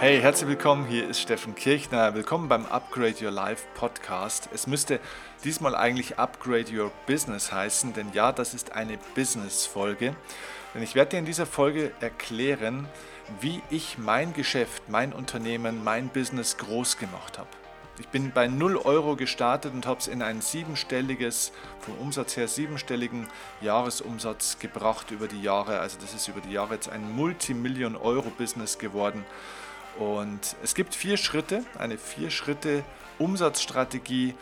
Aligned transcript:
Hey, 0.00 0.18
herzlich 0.18 0.48
willkommen. 0.48 0.86
Hier 0.86 1.06
ist 1.06 1.20
Steffen 1.20 1.54
Kirchner. 1.54 2.14
Willkommen 2.14 2.48
beim 2.48 2.64
Upgrade 2.64 3.22
Your 3.22 3.30
Life 3.30 3.66
Podcast. 3.74 4.48
Es 4.50 4.66
müsste 4.66 4.98
diesmal 5.44 5.74
eigentlich 5.74 6.18
Upgrade 6.18 6.72
Your 6.74 6.90
Business 7.06 7.52
heißen, 7.52 7.92
denn 7.92 8.06
ja, 8.14 8.32
das 8.32 8.54
ist 8.54 8.72
eine 8.72 8.96
Business-Folge. 9.14 10.16
Denn 10.72 10.82
ich 10.82 10.94
werde 10.94 11.10
dir 11.10 11.18
in 11.18 11.26
dieser 11.26 11.44
Folge 11.44 11.92
erklären, 12.00 12.88
wie 13.42 13.60
ich 13.68 13.98
mein 13.98 14.32
Geschäft, 14.32 14.84
mein 14.88 15.12
Unternehmen, 15.12 15.84
mein 15.84 16.08
Business 16.08 16.56
groß 16.56 16.96
gemacht 16.96 17.38
habe. 17.38 17.50
Ich 17.98 18.08
bin 18.08 18.32
bei 18.32 18.48
0 18.48 18.78
Euro 18.78 19.16
gestartet 19.16 19.74
und 19.74 19.84
habe 19.84 20.00
es 20.00 20.08
in 20.08 20.22
ein 20.22 20.40
siebenstelliges, 20.40 21.52
vom 21.80 21.98
Umsatz 21.98 22.38
her 22.38 22.48
siebenstelligen 22.48 23.28
Jahresumsatz 23.60 24.58
gebracht 24.60 25.10
über 25.10 25.28
die 25.28 25.42
Jahre. 25.42 25.80
Also 25.80 25.98
das 26.00 26.14
ist 26.14 26.26
über 26.26 26.40
die 26.40 26.52
Jahre 26.52 26.72
jetzt 26.72 26.88
ein 26.88 27.14
Multimillion-Euro-Business 27.14 28.78
geworden. 28.78 29.26
Und 30.00 30.56
es 30.62 30.74
gibt 30.74 30.94
vier 30.94 31.18
Schritte, 31.18 31.62
eine 31.78 31.98
vier 31.98 32.30
Schritte 32.30 32.82
Umsatzstrategie, 33.18 34.34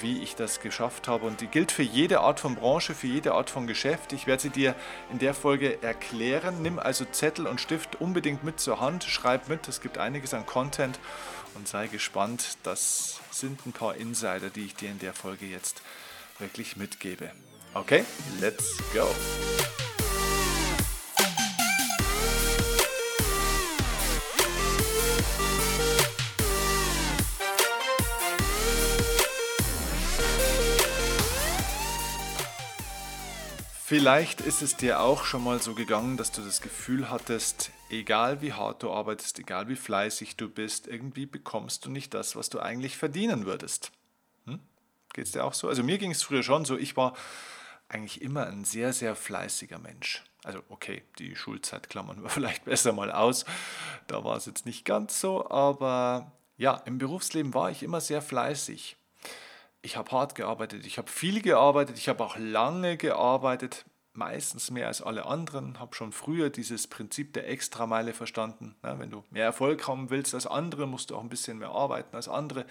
wie 0.00 0.22
ich 0.22 0.34
das 0.34 0.60
geschafft 0.60 1.08
habe. 1.08 1.26
Und 1.26 1.42
die 1.42 1.46
gilt 1.46 1.70
für 1.70 1.82
jede 1.82 2.20
Art 2.20 2.40
von 2.40 2.54
Branche, 2.54 2.94
für 2.94 3.06
jede 3.06 3.34
Art 3.34 3.50
von 3.50 3.66
Geschäft. 3.66 4.14
Ich 4.14 4.26
werde 4.26 4.40
sie 4.40 4.48
dir 4.48 4.74
in 5.12 5.18
der 5.18 5.34
Folge 5.34 5.82
erklären. 5.82 6.62
Nimm 6.62 6.78
also 6.78 7.04
Zettel 7.04 7.46
und 7.46 7.60
Stift 7.60 8.00
unbedingt 8.00 8.44
mit 8.44 8.60
zur 8.60 8.80
Hand, 8.80 9.04
schreib 9.04 9.50
mit, 9.50 9.68
es 9.68 9.82
gibt 9.82 9.98
einiges 9.98 10.32
an 10.32 10.46
Content 10.46 10.98
und 11.54 11.68
sei 11.68 11.86
gespannt. 11.86 12.56
Das 12.62 13.20
sind 13.30 13.66
ein 13.66 13.72
paar 13.72 13.96
Insider, 13.96 14.48
die 14.48 14.64
ich 14.64 14.74
dir 14.74 14.90
in 14.90 15.00
der 15.00 15.12
Folge 15.12 15.44
jetzt 15.44 15.82
wirklich 16.38 16.78
mitgebe. 16.78 17.30
Okay, 17.74 18.04
let's 18.40 18.78
go. 18.94 19.06
Vielleicht 33.86 34.40
ist 34.40 34.62
es 34.62 34.78
dir 34.78 35.00
auch 35.00 35.26
schon 35.26 35.44
mal 35.44 35.60
so 35.60 35.74
gegangen, 35.74 36.16
dass 36.16 36.32
du 36.32 36.40
das 36.40 36.62
Gefühl 36.62 37.10
hattest, 37.10 37.70
egal 37.90 38.40
wie 38.40 38.54
hart 38.54 38.82
du 38.82 38.90
arbeitest, 38.90 39.38
egal 39.38 39.68
wie 39.68 39.76
fleißig 39.76 40.38
du 40.38 40.48
bist, 40.48 40.86
irgendwie 40.86 41.26
bekommst 41.26 41.84
du 41.84 41.90
nicht 41.90 42.14
das, 42.14 42.34
was 42.34 42.48
du 42.48 42.60
eigentlich 42.60 42.96
verdienen 42.96 43.44
würdest. 43.44 43.92
Hm? 44.46 44.60
Geht 45.12 45.26
es 45.26 45.32
dir 45.32 45.44
auch 45.44 45.52
so? 45.52 45.68
Also 45.68 45.82
mir 45.82 45.98
ging 45.98 46.12
es 46.12 46.22
früher 46.22 46.42
schon 46.42 46.64
so, 46.64 46.78
ich 46.78 46.96
war 46.96 47.12
eigentlich 47.88 48.22
immer 48.22 48.46
ein 48.46 48.64
sehr, 48.64 48.94
sehr 48.94 49.14
fleißiger 49.14 49.78
Mensch. 49.78 50.24
Also 50.44 50.62
okay, 50.70 51.02
die 51.18 51.36
Schulzeit 51.36 51.90
klammern 51.90 52.22
wir 52.22 52.30
vielleicht 52.30 52.64
besser 52.64 52.94
mal 52.94 53.12
aus. 53.12 53.44
Da 54.06 54.24
war 54.24 54.38
es 54.38 54.46
jetzt 54.46 54.64
nicht 54.64 54.86
ganz 54.86 55.20
so, 55.20 55.50
aber 55.50 56.32
ja, 56.56 56.76
im 56.86 56.96
Berufsleben 56.96 57.52
war 57.52 57.70
ich 57.70 57.82
immer 57.82 58.00
sehr 58.00 58.22
fleißig 58.22 58.96
ich 59.84 59.96
habe 59.96 60.10
hart 60.10 60.34
gearbeitet, 60.34 60.86
ich 60.86 60.96
habe 60.96 61.10
viel 61.10 61.42
gearbeitet, 61.42 61.98
ich 61.98 62.08
habe 62.08 62.24
auch 62.24 62.36
lange 62.38 62.96
gearbeitet, 62.96 63.84
meistens 64.14 64.70
mehr 64.70 64.86
als 64.86 65.02
alle 65.02 65.26
anderen, 65.26 65.78
habe 65.78 65.94
schon 65.94 66.12
früher 66.12 66.48
dieses 66.48 66.86
Prinzip 66.86 67.34
der 67.34 67.48
Extrameile 67.48 68.14
verstanden. 68.14 68.76
Ja, 68.82 68.98
wenn 68.98 69.10
du 69.10 69.24
mehr 69.30 69.44
Erfolg 69.44 69.86
haben 69.86 70.08
willst 70.08 70.34
als 70.34 70.46
andere, 70.46 70.86
musst 70.86 71.10
du 71.10 71.16
auch 71.16 71.20
ein 71.20 71.28
bisschen 71.28 71.58
mehr 71.58 71.70
arbeiten 71.70 72.16
als 72.16 72.28
andere. 72.28 72.64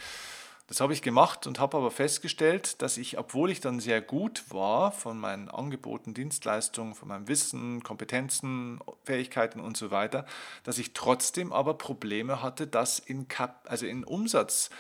Das 0.68 0.80
habe 0.80 0.94
ich 0.94 1.02
gemacht 1.02 1.46
und 1.46 1.60
habe 1.60 1.78
aber 1.78 1.92
festgestellt, 1.92 2.82
dass 2.82 2.98
ich, 2.98 3.20
obwohl 3.20 3.52
ich 3.52 3.60
dann 3.60 3.82
sehr 3.82 4.02
gut 4.02 4.46
war 4.50 4.94
von 4.94 5.20
meinen 5.20 5.50
Angeboten, 5.50 6.14
Dienstleistungen, 6.14 6.96
von 6.96 7.10
meinem 7.10 7.28
Wissen, 7.28 7.84
Kompetenzen, 7.84 8.80
Fähigkeiten 9.04 9.60
und 9.60 9.76
so 9.76 9.92
weiter, 9.92 10.26
dass 10.64 10.78
ich 10.78 10.94
trotzdem 10.94 11.52
aber 11.52 11.74
Probleme 11.74 12.42
hatte, 12.42 12.66
das 12.66 12.98
in, 12.98 13.28
Kap 13.28 13.66
also 13.68 13.86
in 13.86 14.06
Umsatz 14.06 14.70
zu 14.70 14.72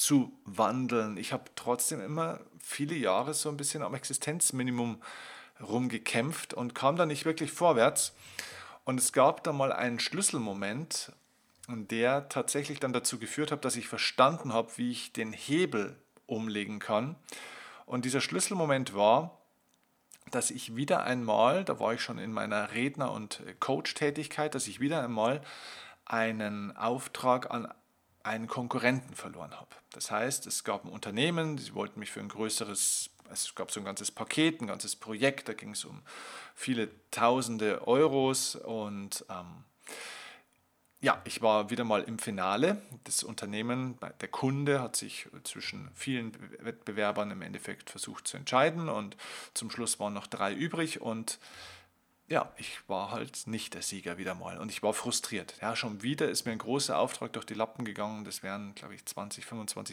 zu 0.00 0.32
wandeln. 0.46 1.18
Ich 1.18 1.34
habe 1.34 1.44
trotzdem 1.56 2.00
immer 2.00 2.40
viele 2.58 2.94
Jahre 2.94 3.34
so 3.34 3.50
ein 3.50 3.58
bisschen 3.58 3.82
am 3.82 3.92
Existenzminimum 3.92 5.02
rumgekämpft 5.60 6.54
und 6.54 6.74
kam 6.74 6.96
da 6.96 7.04
nicht 7.04 7.26
wirklich 7.26 7.52
vorwärts. 7.52 8.14
Und 8.84 8.98
es 8.98 9.12
gab 9.12 9.44
da 9.44 9.52
mal 9.52 9.72
einen 9.74 10.00
Schlüsselmoment, 10.00 11.12
der 11.68 12.30
tatsächlich 12.30 12.80
dann 12.80 12.94
dazu 12.94 13.18
geführt 13.18 13.52
hat, 13.52 13.66
dass 13.66 13.76
ich 13.76 13.88
verstanden 13.88 14.54
habe, 14.54 14.70
wie 14.76 14.90
ich 14.90 15.12
den 15.12 15.34
Hebel 15.34 15.94
umlegen 16.24 16.78
kann. 16.78 17.16
Und 17.84 18.06
dieser 18.06 18.22
Schlüsselmoment 18.22 18.94
war, 18.94 19.36
dass 20.30 20.50
ich 20.50 20.76
wieder 20.76 21.02
einmal, 21.02 21.62
da 21.62 21.78
war 21.78 21.92
ich 21.92 22.00
schon 22.00 22.16
in 22.16 22.32
meiner 22.32 22.72
Redner- 22.72 23.12
und 23.12 23.42
Coach-Tätigkeit, 23.60 24.54
dass 24.54 24.66
ich 24.66 24.80
wieder 24.80 25.04
einmal 25.04 25.42
einen 26.06 26.74
Auftrag 26.74 27.50
an 27.50 27.70
einen 28.22 28.46
Konkurrenten 28.46 29.14
verloren 29.14 29.52
habe. 29.52 29.70
Das 29.92 30.10
heißt, 30.10 30.46
es 30.46 30.64
gab 30.64 30.84
ein 30.84 30.90
Unternehmen, 30.90 31.58
sie 31.58 31.74
wollten 31.74 32.00
mich 32.00 32.10
für 32.10 32.20
ein 32.20 32.28
größeres, 32.28 33.10
es 33.32 33.54
gab 33.54 33.70
so 33.70 33.80
ein 33.80 33.84
ganzes 33.84 34.10
Paket, 34.10 34.60
ein 34.60 34.66
ganzes 34.66 34.96
Projekt, 34.96 35.48
da 35.48 35.54
ging 35.54 35.70
es 35.70 35.84
um 35.84 36.02
viele 36.54 36.88
tausende 37.10 37.86
Euros 37.86 38.56
und 38.56 39.24
ähm, 39.30 39.64
ja, 41.02 41.20
ich 41.24 41.40
war 41.40 41.70
wieder 41.70 41.84
mal 41.84 42.02
im 42.02 42.18
Finale. 42.18 42.82
Das 43.04 43.22
Unternehmen, 43.22 43.98
der 44.20 44.28
Kunde 44.28 44.82
hat 44.82 44.96
sich 44.96 45.28
zwischen 45.44 45.90
vielen 45.94 46.32
Wettbewerbern 46.58 47.30
im 47.30 47.40
Endeffekt 47.40 47.88
versucht 47.88 48.28
zu 48.28 48.36
entscheiden 48.36 48.90
und 48.90 49.16
zum 49.54 49.70
Schluss 49.70 49.98
waren 49.98 50.12
noch 50.12 50.26
drei 50.26 50.52
übrig 50.52 51.00
und 51.00 51.38
ja, 52.30 52.48
ich 52.56 52.78
war 52.88 53.10
halt 53.10 53.48
nicht 53.48 53.74
der 53.74 53.82
Sieger 53.82 54.16
wieder 54.16 54.36
mal 54.36 54.56
und 54.58 54.70
ich 54.70 54.84
war 54.84 54.92
frustriert. 54.92 55.56
Ja, 55.60 55.74
schon 55.74 56.04
wieder 56.04 56.28
ist 56.28 56.46
mir 56.46 56.52
ein 56.52 56.58
großer 56.58 56.96
Auftrag 56.96 57.32
durch 57.32 57.44
die 57.44 57.54
Lappen 57.54 57.84
gegangen. 57.84 58.24
Das 58.24 58.44
wären, 58.44 58.72
glaube 58.76 58.94
ich, 58.94 59.00
20.000, 59.02 59.44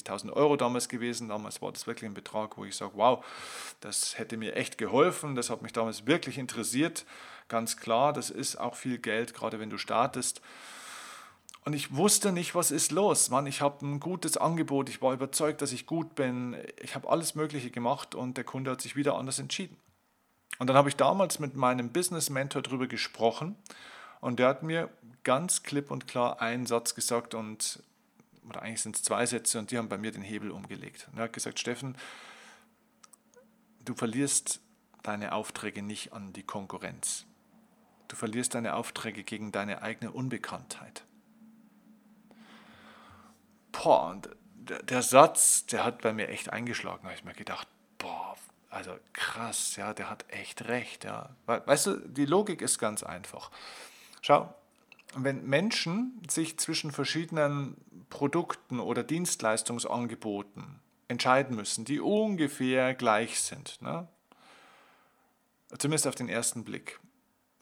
25.000 0.06 0.32
Euro 0.34 0.56
damals 0.56 0.88
gewesen. 0.88 1.30
Damals 1.30 1.64
war 1.64 1.72
das 1.72 1.88
wirklich 1.88 2.08
ein 2.08 2.14
Betrag, 2.14 2.56
wo 2.56 2.64
ich 2.64 2.76
sage, 2.76 2.92
wow, 2.94 3.26
das 3.80 4.20
hätte 4.20 4.38
mir 4.38 4.56
echt 4.56 4.78
geholfen. 4.78 5.34
Das 5.34 5.50
hat 5.50 5.64
mich 5.64 5.74
damals 5.74 6.06
wirklich 6.06 6.38
interessiert. 6.38 7.08
Ganz 7.48 7.76
klar, 7.76 8.14
das 8.14 8.30
ist 8.30 8.58
auch 8.58 8.76
viel 8.76 9.00
Geld, 9.00 9.34
gerade 9.34 9.60
wenn 9.60 9.72
du 9.72 9.80
startest. 9.80 10.40
Und 11.66 11.74
ich 11.74 11.96
wusste 11.96 12.32
nicht, 12.32 12.54
was 12.54 12.70
ist 12.70 12.92
los. 12.92 13.32
Mann, 13.32 13.48
ich 13.48 13.62
habe 13.62 13.84
ein 13.84 14.00
gutes 14.00 14.38
Angebot. 14.38 14.90
Ich 14.90 15.02
war 15.02 15.12
überzeugt, 15.12 15.64
dass 15.64 15.72
ich 15.72 15.88
gut 15.88 16.14
bin. 16.14 16.56
Ich 16.80 16.94
habe 16.94 17.10
alles 17.10 17.34
Mögliche 17.34 17.72
gemacht 17.72 18.14
und 18.14 18.38
der 18.38 18.44
Kunde 18.44 18.70
hat 18.70 18.82
sich 18.82 18.96
wieder 18.96 19.16
anders 19.16 19.40
entschieden. 19.40 19.76
Und 20.60 20.68
dann 20.68 20.76
habe 20.76 20.90
ich 20.90 20.96
damals 20.96 21.40
mit 21.40 21.56
meinem 21.56 21.90
Business 21.90 22.30
Mentor 22.30 22.62
darüber 22.62 22.88
gesprochen 22.88 23.56
und 24.22 24.40
der 24.40 24.48
hat 24.48 24.64
mir 24.64 24.90
ganz 25.24 25.64
klipp 25.64 25.92
und 25.92 26.08
klar 26.08 26.42
einen 26.42 26.66
Satz 26.66 26.96
gesagt 26.96 27.34
und 27.34 27.84
oder 28.50 28.62
eigentlich 28.62 28.82
sind 28.82 28.96
es 28.96 29.04
zwei 29.04 29.26
Sätze 29.26 29.60
und 29.60 29.72
die 29.72 29.78
haben 29.78 29.90
bei 29.90 29.98
mir 29.98 30.12
den 30.12 30.22
Hebel 30.22 30.52
umgelegt. 30.52 31.10
Und 31.12 31.18
er 31.18 31.26
hat 31.26 31.34
gesagt, 31.34 31.60
Steffen, 31.60 31.98
du 33.84 33.94
verlierst 33.94 34.62
deine 35.04 35.34
Aufträge 35.34 35.82
nicht 35.82 36.14
an 36.14 36.34
die 36.34 36.44
Konkurrenz. 36.44 37.26
Du 38.08 38.16
verlierst 38.16 38.56
deine 38.56 38.76
Aufträge 38.76 39.24
gegen 39.24 39.52
deine 39.52 39.82
eigene 39.82 40.12
Unbekanntheit. 40.12 41.04
Boah, 43.74 44.12
und 44.12 44.30
der, 44.56 44.82
der 44.84 45.02
Satz, 45.02 45.66
der 45.66 45.84
hat 45.84 46.02
bei 46.02 46.14
mir 46.14 46.30
echt 46.30 46.52
eingeschlagen. 46.52 47.00
Da 47.04 47.10
habe 47.10 47.16
ich 47.16 47.26
mir 47.26 47.34
gedacht, 47.34 47.68
boah, 47.98 48.36
also 48.78 48.96
krass, 49.12 49.76
ja, 49.76 49.92
der 49.96 50.08
hat 50.08 50.26
echt 50.30 50.68
recht, 50.68 51.04
ja. 51.04 51.36
Weißt 51.48 51.88
du, 51.88 51.96
die 51.96 52.26
Logik 52.26 52.62
ist 52.62 52.78
ganz 52.78 53.02
einfach. 53.02 53.50
Schau, 54.22 54.54
wenn 55.16 55.48
Menschen 55.48 56.22
sich 56.30 56.60
zwischen 56.60 56.92
verschiedenen 56.92 57.76
Produkten 58.12 58.80
oder 58.80 59.04
Dienstleistungsangeboten 59.04 60.80
entscheiden 61.08 61.56
müssen, 61.56 61.86
die 61.86 62.00
ungefähr 62.00 62.94
gleich 62.94 63.42
sind, 63.42 63.82
ne? 63.82 64.08
zumindest 65.80 66.06
auf 66.06 66.16
den 66.16 66.30
ersten 66.30 66.64
Blick. 66.64 67.00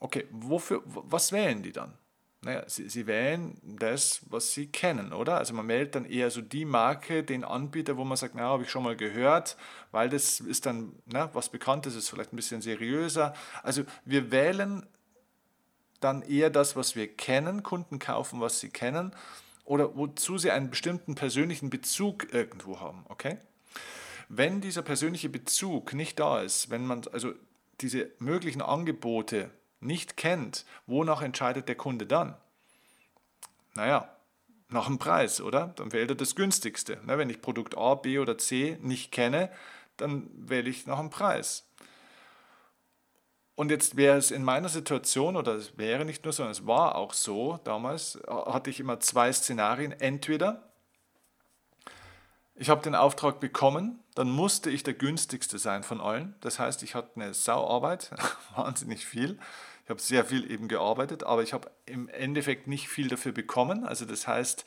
Okay, 0.01 0.27
wofür, 0.31 0.81
was 0.83 1.31
wählen 1.31 1.63
die 1.63 1.71
dann? 1.71 1.97
Naja, 2.45 2.61
sie, 2.67 2.87
sie 2.89 3.07
wählen 3.07 3.59
das, 3.63 4.21
was 4.29 4.53
sie 4.53 4.67
kennen, 4.67 5.13
oder? 5.13 5.39
Also 5.39 5.55
man 5.55 5.67
wählt 5.67 5.95
dann 5.95 6.05
eher 6.05 6.29
so 6.29 6.41
die 6.41 6.63
Marke, 6.63 7.23
den 7.23 7.43
Anbieter, 7.43 7.97
wo 7.97 8.03
man 8.03 8.17
sagt, 8.17 8.35
na, 8.35 8.43
habe 8.43 8.61
ich 8.61 8.69
schon 8.69 8.83
mal 8.83 8.95
gehört, 8.95 9.57
weil 9.89 10.09
das 10.09 10.41
ist 10.41 10.67
dann 10.67 10.93
na, 11.07 11.33
was 11.33 11.49
Bekanntes, 11.49 11.95
ist 11.95 12.07
vielleicht 12.07 12.33
ein 12.33 12.35
bisschen 12.35 12.61
seriöser. 12.61 13.33
Also 13.63 13.81
wir 14.05 14.29
wählen 14.29 14.85
dann 16.01 16.21
eher 16.21 16.51
das, 16.51 16.75
was 16.75 16.95
wir 16.95 17.07
kennen, 17.07 17.63
Kunden 17.63 17.97
kaufen, 17.97 18.39
was 18.41 18.59
sie 18.59 18.69
kennen 18.69 19.15
oder 19.63 19.97
wozu 19.97 20.37
sie 20.37 20.51
einen 20.51 20.69
bestimmten 20.69 21.15
persönlichen 21.15 21.71
Bezug 21.71 22.31
irgendwo 22.31 22.79
haben, 22.79 23.05
okay? 23.09 23.39
Wenn 24.29 24.61
dieser 24.61 24.83
persönliche 24.83 25.29
Bezug 25.29 25.95
nicht 25.95 26.19
da 26.19 26.43
ist, 26.43 26.69
wenn 26.69 26.85
man 26.85 27.07
also 27.11 27.33
diese 27.81 28.11
möglichen 28.19 28.61
Angebote 28.61 29.49
nicht 29.85 30.17
kennt, 30.17 30.65
wonach 30.87 31.21
entscheidet 31.21 31.67
der 31.67 31.75
Kunde 31.75 32.05
dann? 32.05 32.35
Naja, 33.75 34.09
nach 34.69 34.87
dem 34.87 34.97
Preis, 34.97 35.41
oder? 35.41 35.73
Dann 35.75 35.91
wählt 35.93 36.09
er 36.09 36.15
das 36.15 36.35
günstigste. 36.35 36.99
Wenn 37.03 37.29
ich 37.29 37.41
Produkt 37.41 37.77
A, 37.77 37.95
B 37.95 38.19
oder 38.19 38.37
C 38.37 38.77
nicht 38.81 39.11
kenne, 39.11 39.49
dann 39.97 40.29
wähle 40.35 40.69
ich 40.69 40.87
nach 40.87 40.99
dem 40.99 41.09
Preis. 41.09 41.67
Und 43.55 43.71
jetzt 43.71 43.95
wäre 43.95 44.17
es 44.17 44.31
in 44.31 44.43
meiner 44.43 44.67
Situation, 44.67 45.37
oder 45.37 45.53
es 45.53 45.77
wäre 45.77 46.03
nicht 46.03 46.25
nur 46.25 46.33
so, 46.33 46.43
es 46.45 46.67
war 46.67 46.95
auch 46.95 47.13
so 47.13 47.59
damals, 47.63 48.19
hatte 48.27 48.69
ich 48.69 48.81
immer 48.81 48.99
zwei 48.99 49.31
Szenarien. 49.31 49.93
Entweder 49.93 50.65
ich 52.57 52.69
habe 52.69 52.81
den 52.81 52.95
Auftrag 52.95 53.39
bekommen, 53.39 53.99
dann 54.13 54.29
musste 54.29 54.69
ich 54.69 54.83
der 54.83 54.93
günstigste 54.93 55.57
sein 55.57 55.83
von 55.83 55.99
allen. 55.99 56.35
Das 56.39 56.59
heißt, 56.59 56.83
ich 56.83 56.95
hatte 56.95 57.11
eine 57.15 57.33
Sauarbeit, 57.33 58.11
wahnsinnig 58.55 59.05
viel. 59.05 59.39
Ich 59.85 59.89
habe 59.91 60.01
sehr 60.01 60.25
viel 60.25 60.49
eben 60.51 60.67
gearbeitet, 60.67 61.23
aber 61.23 61.43
ich 61.43 61.53
habe 61.53 61.69
im 61.85 62.09
Endeffekt 62.09 62.67
nicht 62.67 62.89
viel 62.89 63.07
dafür 63.07 63.31
bekommen. 63.31 63.85
Also 63.85 64.05
das 64.05 64.27
heißt, 64.27 64.65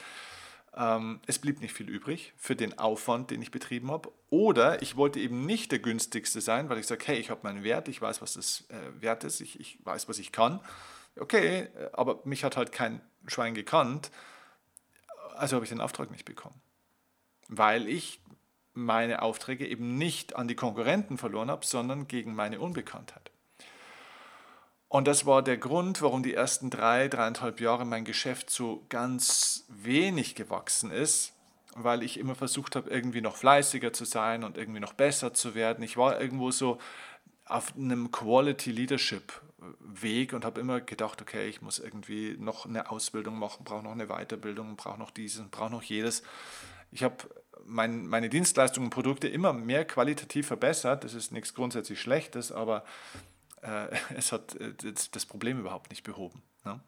ähm, 0.76 1.18
es 1.26 1.40
blieb 1.40 1.60
nicht 1.60 1.72
viel 1.72 1.88
übrig 1.88 2.32
für 2.36 2.54
den 2.54 2.78
Aufwand, 2.78 3.32
den 3.32 3.42
ich 3.42 3.50
betrieben 3.50 3.90
habe. 3.90 4.12
Oder 4.30 4.80
ich 4.80 4.96
wollte 4.96 5.18
eben 5.18 5.44
nicht 5.44 5.72
der 5.72 5.80
günstigste 5.80 6.40
sein, 6.40 6.68
weil 6.68 6.78
ich 6.78 6.86
sage, 6.86 7.04
hey, 7.04 7.18
ich 7.18 7.30
habe 7.30 7.40
meinen 7.42 7.64
Wert, 7.64 7.88
ich 7.88 8.00
weiß, 8.00 8.22
was 8.22 8.34
das 8.34 8.64
äh, 8.68 9.02
wert 9.02 9.24
ist, 9.24 9.40
ich, 9.40 9.58
ich 9.58 9.78
weiß, 9.84 10.08
was 10.08 10.20
ich 10.20 10.30
kann. 10.30 10.60
Okay, 11.18 11.62
äh, 11.62 11.90
aber 11.94 12.20
mich 12.24 12.44
hat 12.44 12.56
halt 12.56 12.70
kein 12.70 13.00
Schwein 13.26 13.54
gekannt, 13.54 14.12
also 15.34 15.56
habe 15.56 15.64
ich 15.64 15.70
den 15.70 15.80
Auftrag 15.80 16.12
nicht 16.12 16.26
bekommen. 16.26 16.60
Weil 17.48 17.88
ich 17.88 18.20
meine 18.72 19.22
Aufträge 19.22 19.66
eben 19.66 19.98
nicht 19.98 20.36
an 20.36 20.46
die 20.46 20.54
Konkurrenten 20.54 21.18
verloren 21.18 21.50
habe, 21.50 21.66
sondern 21.66 22.06
gegen 22.06 22.36
meine 22.36 22.60
Unbekanntheit. 22.60 23.32
Und 24.88 25.06
das 25.06 25.26
war 25.26 25.43
der 25.43 25.58
Grund, 25.58 26.00
warum 26.00 26.23
die 26.23 26.32
ersten 26.35 26.70
drei, 26.70 27.08
dreieinhalb 27.08 27.61
Jahre 27.61 27.85
mein 27.85 28.05
Geschäft 28.05 28.49
so 28.49 28.85
ganz 28.88 29.67
wenig 29.69 30.35
gewachsen 30.35 30.90
ist, 30.90 31.35
weil 31.75 32.02
ich 32.02 32.19
immer 32.19 32.35
versucht 32.35 32.75
habe, 32.75 32.88
irgendwie 32.88 33.20
noch 33.20 33.37
fleißiger 33.37 33.93
zu 33.93 34.06
sein 34.06 34.44
und 34.44 34.56
irgendwie 34.56 34.81
noch 34.81 34.94
besser 34.94 35.35
zu 35.35 35.55
werden. 35.55 35.85
Ich 35.85 35.99
war 35.99 36.19
irgendwo 36.20 36.50
so 36.50 36.79
auf 37.44 37.75
einem 37.76 38.11
Quality 38.11 38.73
Leadership 38.73 39.43
Weg 39.81 40.32
und 40.32 40.44
habe 40.44 40.61
immer 40.61 40.81
gedacht, 40.81 41.20
okay, 41.20 41.49
ich 41.49 41.62
muss 41.62 41.79
irgendwie 41.79 42.37
noch 42.38 42.64
eine 42.64 42.90
Ausbildung 42.90 43.38
machen, 43.38 43.64
brauche 43.64 43.82
noch 43.82 43.93
eine 43.93 44.06
Weiterbildung, 44.06 44.76
brauche 44.76 44.99
noch 44.99 45.11
dieses, 45.11 45.44
brauche 45.49 45.70
noch 45.70 45.82
jedes. 45.82 46.23
Ich 46.93 47.02
habe 47.02 47.17
mein, 47.67 48.06
meine 48.06 48.29
Dienstleistungen 48.29 48.87
und 48.87 48.90
Produkte 48.90 49.29
immer 49.29 49.52
mehr 49.52 49.85
qualitativ 49.85 50.46
verbessert. 50.46 51.05
Das 51.05 51.14
ist 51.14 51.32
nichts 51.32 51.55
grundsätzlich 51.55 52.00
Schlechtes, 52.00 52.52
aber 52.52 52.85
es 54.16 54.32
hat 54.32 54.55
äh, 54.56 54.75
das 55.12 55.26
Problem 55.26 55.60
überhaupt 55.60 55.90
nicht 55.90 56.02
behoben. 56.02 56.43
Ne? 56.64 56.81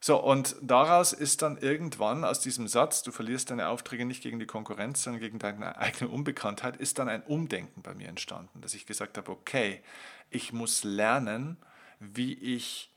So, 0.00 0.22
und 0.22 0.56
daraus 0.60 1.14
ist 1.14 1.40
dann 1.40 1.56
irgendwann 1.56 2.24
aus 2.24 2.38
diesem 2.38 2.68
Satz, 2.68 3.02
du 3.02 3.10
verlierst 3.10 3.50
deine 3.50 3.68
Aufträge 3.68 4.04
nicht 4.04 4.22
gegen 4.22 4.38
die 4.38 4.44
Konkurrenz, 4.44 5.02
sondern 5.02 5.22
gegen 5.22 5.38
deine 5.38 5.78
eigene 5.78 6.10
Unbekanntheit, 6.10 6.76
ist 6.76 6.98
dann 6.98 7.08
ein 7.08 7.22
Umdenken 7.22 7.80
bei 7.80 7.94
mir 7.94 8.08
entstanden, 8.08 8.60
dass 8.60 8.74
ich 8.74 8.84
gesagt 8.84 9.16
habe, 9.16 9.30
okay, 9.30 9.82
ich 10.28 10.52
muss 10.52 10.84
lernen, 10.84 11.56
wie 12.00 12.34
ich 12.34 12.90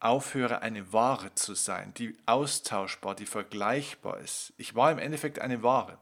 aufhöre, 0.00 0.62
eine 0.62 0.94
Ware 0.94 1.34
zu 1.34 1.54
sein, 1.54 1.92
die 1.94 2.16
austauschbar, 2.24 3.14
die 3.14 3.26
vergleichbar 3.26 4.20
ist. 4.20 4.54
Ich 4.56 4.74
war 4.74 4.90
im 4.90 4.98
Endeffekt 4.98 5.38
eine 5.40 5.62
Ware. 5.62 5.98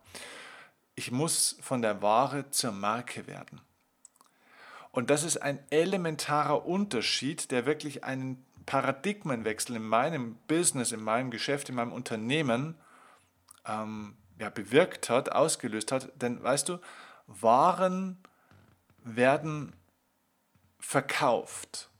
Ich 0.94 1.10
muss 1.10 1.56
von 1.62 1.82
der 1.82 2.00
Ware 2.00 2.50
zur 2.50 2.70
Marke 2.70 3.26
werden. 3.26 3.60
Und 4.94 5.10
das 5.10 5.24
ist 5.24 5.38
ein 5.38 5.58
elementarer 5.70 6.66
Unterschied, 6.66 7.50
der 7.50 7.66
wirklich 7.66 8.04
einen 8.04 8.46
Paradigmenwechsel 8.64 9.74
in 9.74 9.82
meinem 9.82 10.36
Business, 10.46 10.92
in 10.92 11.02
meinem 11.02 11.32
Geschäft, 11.32 11.68
in 11.68 11.74
meinem 11.74 11.92
Unternehmen 11.92 12.76
ähm, 13.66 14.16
ja, 14.38 14.50
bewirkt 14.50 15.10
hat, 15.10 15.32
ausgelöst 15.32 15.90
hat. 15.90 16.12
Denn 16.22 16.40
weißt 16.40 16.68
du, 16.68 16.78
Waren 17.26 18.18
werden 19.02 19.72
verkauft, 20.78 21.90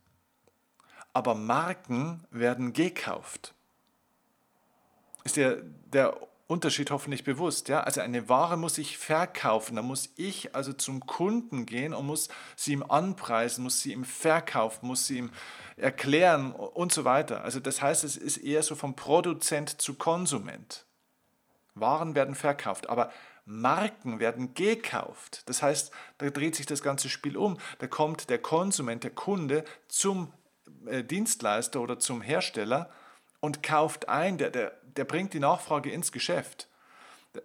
aber 1.13 1.35
Marken 1.35 2.25
werden 2.31 2.75
gekauft. 2.75 3.55
Ist 5.25 5.35
dir 5.35 5.65
der 5.65 6.17
Unterschied 6.47 6.91
hoffentlich 6.91 7.25
bewusst. 7.25 7.69
Ja? 7.69 7.81
Also 7.81 8.01
eine 8.01 8.29
Ware 8.29 8.57
muss 8.57 8.77
ich 8.77 8.99
verkaufen, 8.99 9.77
da 9.77 9.83
muss 9.83 10.11
ich 10.17 10.55
also 10.55 10.73
zum 10.73 11.07
Kunden 11.07 11.65
gehen 11.65 11.95
und 11.95 12.07
muss 12.07 12.29
sie 12.55 12.73
ihm 12.73 12.83
anpreisen, 12.83 13.65
muss 13.65 13.81
sie 13.81 13.93
ihm 13.93 14.05
verkaufen, 14.05 14.87
muss 14.87 15.07
sie 15.07 15.19
ihm 15.19 15.31
erklären 15.77 16.53
und 16.53 16.93
so 16.93 17.05
weiter. 17.05 17.45
Also 17.45 17.61
das 17.61 17.81
heißt, 17.81 18.05
es 18.05 18.17
ist 18.17 18.37
eher 18.37 18.63
so 18.63 18.75
vom 18.75 18.95
Produzent 18.95 19.81
zu 19.81 19.95
Konsument. 19.95 20.85
Waren 21.75 22.15
werden 22.15 22.35
verkauft, 22.35 22.89
aber 22.89 23.11
Marken 23.47 24.21
werden 24.21 24.55
gekauft. 24.55 25.43
Das 25.47 25.63
heißt, 25.63 25.93
da 26.19 26.31
dreht 26.31 26.57
sich 26.57 26.67
das 26.67 26.83
ganze 26.83 27.09
Spiel 27.09 27.37
um. 27.37 27.59
Da 27.79 27.87
kommt 27.87 28.31
der 28.31 28.39
Konsument, 28.39 29.03
der 29.03 29.11
Kunde 29.11 29.65
zum 29.89 30.33
äh, 30.87 31.03
Dienstleister 31.03 31.81
oder 31.81 31.99
zum 31.99 32.23
Hersteller 32.23 32.91
und 33.41 33.63
kauft 33.63 34.09
ein, 34.09 34.39
der, 34.39 34.51
der, 34.51 34.73
der 34.97 35.05
bringt 35.05 35.33
die 35.35 35.41
Nachfrage 35.41 35.91
ins 35.91 36.13
Geschäft. 36.13 36.69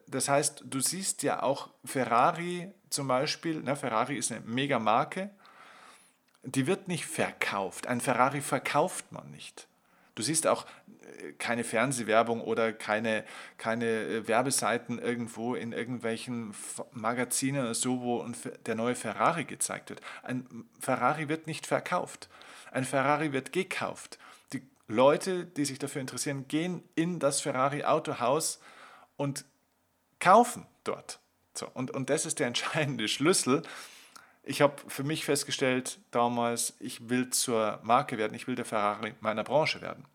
Das 0.08 0.30
heißt, 0.30 0.64
du 0.66 0.80
siehst 0.80 1.24
ja 1.24 1.42
auch 1.42 1.70
Ferrari 1.84 2.72
zum 2.90 3.08
Beispiel, 3.08 3.62
ne, 3.62 3.76
Ferrari 3.76 4.18
ist 4.18 4.32
eine 4.32 4.42
Mega-Marke, 4.42 5.30
die 6.44 6.68
wird 6.68 6.88
nicht 6.88 7.06
verkauft. 7.06 7.88
Ein 7.88 8.02
Ferrari 8.02 8.42
verkauft 8.42 9.12
man 9.12 9.30
nicht. 9.32 9.68
Du 10.16 10.24
siehst 10.24 10.48
auch 10.48 10.66
äh, 10.88 11.32
keine 11.34 11.64
Fernsehwerbung 11.64 12.42
oder 12.42 12.74
keine, 12.74 13.24
keine 13.58 13.86
äh, 13.86 14.28
Werbeseiten 14.28 15.00
irgendwo 15.00 15.56
in 15.56 15.72
irgendwelchen 15.72 16.54
Magazinen 16.92 17.62
oder 17.62 17.74
so, 17.74 18.02
wo 18.02 18.26
der 18.66 18.76
neue 18.76 18.96
Ferrari 18.96 19.46
gezeigt 19.46 19.90
wird. 19.90 20.02
Ein 20.24 20.66
Ferrari 20.80 21.30
wird 21.30 21.48
nicht 21.48 21.68
verkauft. 21.68 22.30
Ein 22.72 22.86
Ferrari 22.86 23.34
wird 23.34 23.52
gekauft. 23.54 24.20
Leute, 24.90 25.46
die 25.46 25.66
sich 25.66 25.78
dafür 25.78 26.02
interessieren, 26.02 26.48
gehen 26.48 26.84
in 26.96 27.20
das 27.20 27.42
Ferrari 27.42 27.84
Autohaus 27.84 28.60
und 29.18 29.46
kaufen 30.20 30.66
dort. 30.84 31.20
So, 31.54 31.68
und, 31.74 31.92
und 31.92 32.10
das 32.10 32.26
ist 32.26 32.40
der 32.40 32.48
entscheidende 32.54 33.08
Schlüssel. 33.08 33.62
Ich 34.44 34.62
habe 34.62 34.74
für 34.88 35.04
mich 35.04 35.26
festgestellt 35.26 36.00
damals, 36.10 36.74
ich 36.80 37.08
will 37.08 37.30
zur 37.30 37.80
Marke 37.84 38.18
werden, 38.18 38.34
ich 38.34 38.48
will 38.48 38.56
der 38.56 38.66
Ferrari 38.66 39.14
meiner 39.22 39.44
Branche 39.44 39.82
werden. 39.82 40.06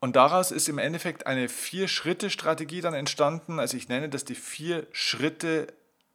Und 0.00 0.16
daraus 0.16 0.50
ist 0.50 0.68
im 0.68 0.78
Endeffekt 0.78 1.26
eine 1.26 1.50
Vier-Schritte-Strategie 1.50 2.80
dann 2.80 2.94
entstanden. 2.94 3.58
Also 3.58 3.76
ich 3.76 3.88
nenne 3.88 4.08
das 4.08 4.24
die 4.24 4.34
Vier-Schritte 4.34 5.66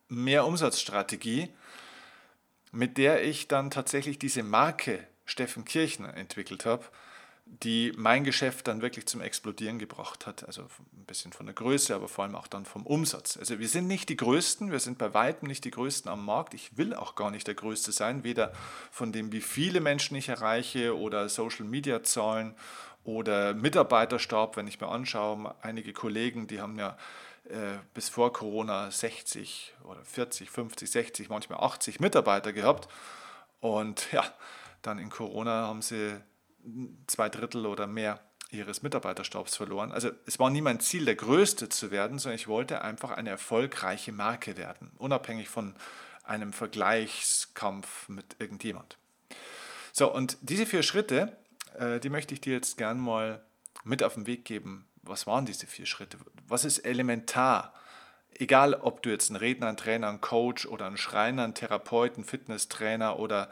mehr 0.07 0.45
Umsatzstrategie, 0.45 1.49
mit 2.71 2.97
der 2.97 3.23
ich 3.23 3.47
dann 3.47 3.69
tatsächlich 3.69 4.17
diese 4.17 4.41
Marke 4.41 5.07
Steffen 5.31 5.63
Kirchner 5.63 6.15
entwickelt 6.15 6.65
habe, 6.65 6.83
die 7.45 7.93
mein 7.95 8.23
Geschäft 8.23 8.67
dann 8.67 8.81
wirklich 8.81 9.07
zum 9.07 9.21
Explodieren 9.21 9.79
gebracht 9.79 10.27
hat. 10.27 10.45
Also 10.45 10.63
ein 10.63 11.05
bisschen 11.05 11.31
von 11.31 11.45
der 11.45 11.55
Größe, 11.55 11.95
aber 11.95 12.07
vor 12.07 12.25
allem 12.25 12.35
auch 12.35 12.47
dann 12.47 12.65
vom 12.65 12.85
Umsatz. 12.85 13.37
Also 13.37 13.57
wir 13.59 13.67
sind 13.67 13.87
nicht 13.87 14.09
die 14.09 14.17
Größten, 14.17 14.71
wir 14.71 14.79
sind 14.79 14.97
bei 14.97 15.13
weitem 15.13 15.47
nicht 15.47 15.63
die 15.63 15.71
Größten 15.71 16.11
am 16.11 16.25
Markt. 16.25 16.53
Ich 16.53 16.77
will 16.77 16.93
auch 16.93 17.15
gar 17.15 17.31
nicht 17.31 17.47
der 17.47 17.55
Größte 17.55 17.93
sein, 17.93 18.23
weder 18.23 18.51
von 18.91 19.11
dem, 19.11 19.31
wie 19.31 19.41
viele 19.41 19.79
Menschen 19.79 20.17
ich 20.17 20.29
erreiche 20.29 20.97
oder 20.97 21.29
Social-Media-Zahlen 21.29 22.55
oder 23.03 23.53
Mitarbeiterstab, 23.53 24.57
wenn 24.57 24.67
ich 24.67 24.79
mir 24.79 24.87
anschaue. 24.87 25.55
Einige 25.61 25.93
Kollegen, 25.93 26.47
die 26.47 26.61
haben 26.61 26.77
ja 26.77 26.97
äh, 27.45 27.79
bis 27.93 28.09
vor 28.09 28.33
Corona 28.33 28.91
60 28.91 29.73
oder 29.85 30.03
40, 30.03 30.49
50, 30.49 30.91
60, 30.91 31.29
manchmal 31.29 31.59
80 31.59 31.99
Mitarbeiter 31.99 32.53
gehabt. 32.53 32.87
Und 33.61 34.11
ja, 34.11 34.23
dann 34.81 34.99
in 34.99 35.09
Corona 35.09 35.67
haben 35.67 35.81
sie 35.81 36.19
zwei 37.07 37.29
Drittel 37.29 37.65
oder 37.65 37.87
mehr 37.87 38.19
ihres 38.51 38.81
Mitarbeiterstabs 38.81 39.55
verloren. 39.55 39.91
Also 39.91 40.11
es 40.25 40.37
war 40.37 40.49
nie 40.49 40.61
mein 40.61 40.79
Ziel, 40.79 41.05
der 41.05 41.15
Größte 41.15 41.69
zu 41.69 41.89
werden, 41.89 42.19
sondern 42.19 42.35
ich 42.35 42.47
wollte 42.47 42.81
einfach 42.81 43.11
eine 43.11 43.29
erfolgreiche 43.29 44.11
Marke 44.11 44.57
werden, 44.57 44.91
unabhängig 44.97 45.49
von 45.49 45.75
einem 46.23 46.53
Vergleichskampf 46.53 48.09
mit 48.09 48.35
irgendjemand. 48.39 48.97
So, 49.93 50.13
und 50.13 50.37
diese 50.41 50.65
vier 50.65 50.83
Schritte, 50.83 51.35
äh, 51.77 51.99
die 51.99 52.09
möchte 52.09 52.33
ich 52.33 52.41
dir 52.41 52.53
jetzt 52.53 52.77
gern 52.77 52.99
mal 52.99 53.43
mit 53.83 54.03
auf 54.03 54.13
den 54.15 54.27
Weg 54.27 54.45
geben. 54.45 54.85
Was 55.01 55.27
waren 55.27 55.45
diese 55.45 55.65
vier 55.65 55.85
Schritte? 55.85 56.17
Was 56.47 56.65
ist 56.65 56.79
elementar? 56.79 57.73
Egal, 58.33 58.75
ob 58.75 59.01
du 59.01 59.09
jetzt 59.09 59.29
ein 59.29 59.35
Redner, 59.35 59.67
ein 59.67 59.77
Trainer, 59.77 60.09
ein 60.09 60.21
Coach 60.21 60.65
oder 60.65 60.87
ein 60.87 60.97
Schreiner, 60.97 61.43
ein 61.43 61.53
Therapeut, 61.53 62.17
ein 62.17 62.23
Fitnesstrainer 62.23 63.19
oder 63.19 63.49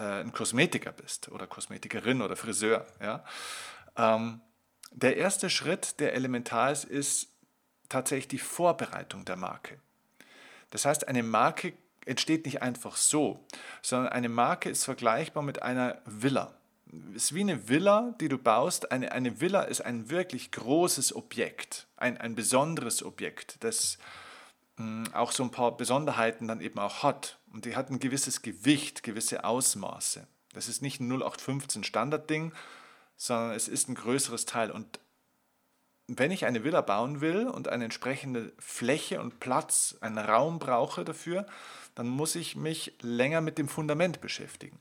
ein 0.00 0.32
Kosmetiker 0.32 0.92
bist 0.92 1.30
oder 1.30 1.46
Kosmetikerin 1.46 2.22
oder 2.22 2.36
Friseur. 2.36 2.86
Ja? 3.00 3.24
Ähm, 3.96 4.40
der 4.92 5.16
erste 5.16 5.50
Schritt, 5.50 6.00
der 6.00 6.14
elementar 6.14 6.72
ist, 6.72 6.84
ist 6.84 7.28
tatsächlich 7.88 8.28
die 8.28 8.38
Vorbereitung 8.38 9.24
der 9.24 9.36
Marke. 9.36 9.78
Das 10.70 10.84
heißt, 10.84 11.08
eine 11.08 11.22
Marke 11.22 11.74
entsteht 12.04 12.46
nicht 12.46 12.62
einfach 12.62 12.96
so, 12.96 13.44
sondern 13.82 14.12
eine 14.12 14.28
Marke 14.28 14.70
ist 14.70 14.84
vergleichbar 14.84 15.42
mit 15.42 15.62
einer 15.62 16.00
Villa. 16.04 16.54
Es 17.14 17.24
ist 17.24 17.34
wie 17.34 17.40
eine 17.40 17.68
Villa, 17.68 18.14
die 18.20 18.28
du 18.28 18.38
baust. 18.38 18.92
Eine, 18.92 19.12
eine 19.12 19.40
Villa 19.40 19.62
ist 19.62 19.80
ein 19.80 20.08
wirklich 20.08 20.52
großes 20.52 21.14
Objekt, 21.14 21.86
ein, 21.96 22.16
ein 22.16 22.34
besonderes 22.34 23.02
Objekt, 23.02 23.56
das 23.60 23.98
auch 25.12 25.32
so 25.32 25.42
ein 25.42 25.50
paar 25.50 25.76
Besonderheiten 25.76 26.48
dann 26.48 26.60
eben 26.60 26.78
auch 26.78 27.02
hat. 27.02 27.38
Und 27.52 27.64
die 27.64 27.76
hat 27.76 27.90
ein 27.90 27.98
gewisses 27.98 28.42
Gewicht, 28.42 29.02
gewisse 29.02 29.44
Ausmaße. 29.44 30.26
Das 30.52 30.68
ist 30.68 30.82
nicht 30.82 31.00
ein 31.00 31.10
0815 31.10 31.84
Standardding, 31.84 32.52
sondern 33.16 33.52
es 33.52 33.68
ist 33.68 33.88
ein 33.88 33.94
größeres 33.94 34.44
Teil. 34.44 34.70
Und 34.70 35.00
wenn 36.08 36.30
ich 36.30 36.44
eine 36.46 36.64
Villa 36.64 36.82
bauen 36.82 37.20
will 37.20 37.48
und 37.48 37.68
eine 37.68 37.84
entsprechende 37.84 38.52
Fläche 38.58 39.20
und 39.20 39.40
Platz, 39.40 39.96
einen 40.00 40.18
Raum 40.18 40.58
brauche 40.58 41.04
dafür, 41.04 41.46
dann 41.94 42.08
muss 42.08 42.34
ich 42.34 42.56
mich 42.56 42.94
länger 43.00 43.40
mit 43.40 43.58
dem 43.58 43.68
Fundament 43.68 44.20
beschäftigen. 44.20 44.78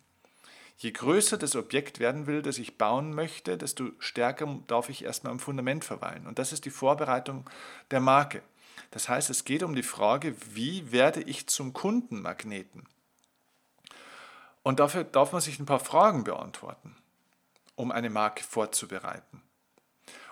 Je 0.77 0.91
größer 0.91 1.37
das 1.37 1.55
Objekt 1.55 1.99
werden 1.99 2.27
will, 2.27 2.41
das 2.41 2.57
ich 2.57 2.77
bauen 2.77 3.13
möchte, 3.13 3.57
desto 3.57 3.91
stärker 3.99 4.59
darf 4.67 4.89
ich 4.89 5.05
erstmal 5.05 5.31
am 5.31 5.39
Fundament 5.39 5.85
verweilen. 5.85 6.27
Und 6.27 6.37
das 6.37 6.51
ist 6.51 6.65
die 6.65 6.69
Vorbereitung 6.69 7.49
der 7.91 8.01
Marke. 8.01 8.41
Das 8.91 9.09
heißt, 9.09 9.29
es 9.29 9.45
geht 9.45 9.63
um 9.63 9.75
die 9.75 9.83
Frage, 9.83 10.35
wie 10.53 10.91
werde 10.91 11.21
ich 11.21 11.47
zum 11.47 11.73
Kundenmagneten? 11.73 12.87
Und 14.63 14.79
dafür 14.79 15.03
darf 15.03 15.31
man 15.31 15.41
sich 15.41 15.59
ein 15.59 15.65
paar 15.65 15.79
Fragen 15.79 16.23
beantworten, 16.23 16.95
um 17.75 17.91
eine 17.91 18.09
Marke 18.09 18.43
vorzubereiten. 18.43 19.41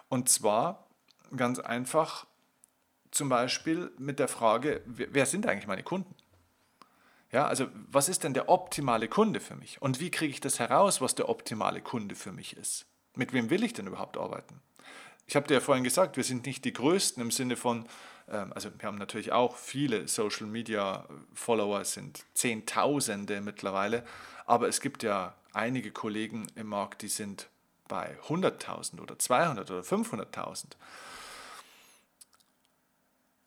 Und 0.10 0.30
zwar 0.30 0.88
ganz 1.36 1.60
einfach 1.60 2.26
zum 3.12 3.30
Beispiel 3.30 3.92
mit 3.98 4.20
der 4.20 4.28
Frage, 4.28 4.82
wer 4.86 5.26
sind 5.26 5.46
eigentlich 5.46 5.68
meine 5.68 5.84
Kunden? 5.84 6.16
Ja, 7.32 7.48
also 7.48 7.68
was 7.92 8.10
ist 8.10 8.24
denn 8.24 8.34
der 8.34 8.50
optimale 8.50 9.08
Kunde 9.08 9.40
für 9.40 9.56
mich? 9.56 9.82
Und 9.82 10.00
wie 10.00 10.12
kriege 10.12 10.32
ich 10.32 10.40
das 10.40 10.60
heraus, 10.60 11.02
was 11.02 11.16
der 11.16 11.30
optimale 11.30 11.82
Kunde 11.82 12.16
für 12.16 12.32
mich 12.32 12.56
ist? 12.58 12.86
Mit 13.16 13.34
wem 13.34 13.50
will 13.50 13.64
ich 13.64 13.74
denn 13.74 13.88
überhaupt 13.88 14.18
arbeiten? 14.18 14.62
Ich 15.26 15.36
habe 15.36 15.48
dir 15.48 15.56
ja 15.56 15.60
vorhin 15.60 15.84
gesagt, 15.84 16.18
wir 16.18 16.24
sind 16.24 16.46
nicht 16.46 16.66
die 16.66 16.74
Größten 16.74 17.22
im 17.22 17.32
Sinne 17.32 17.56
von, 17.56 17.88
also 18.28 18.70
wir 18.78 18.88
haben 18.88 18.98
natürlich 18.98 19.32
auch 19.32 19.56
viele 19.58 20.08
Social 20.08 20.48
Media 20.48 21.06
Follower, 21.34 21.84
sind 21.86 22.24
Zehntausende 22.34 23.42
mittlerweile, 23.42 24.04
aber 24.46 24.68
es 24.68 24.82
gibt 24.82 25.04
ja 25.04 25.36
einige 25.54 25.92
Kollegen 25.92 26.48
im 26.56 26.68
Markt, 26.68 27.02
die 27.02 27.08
sind 27.08 27.50
bei 27.88 28.18
100.000 28.28 29.02
oder 29.02 29.20
200 29.20 29.70
oder 29.70 29.82
500.000. 29.82 30.66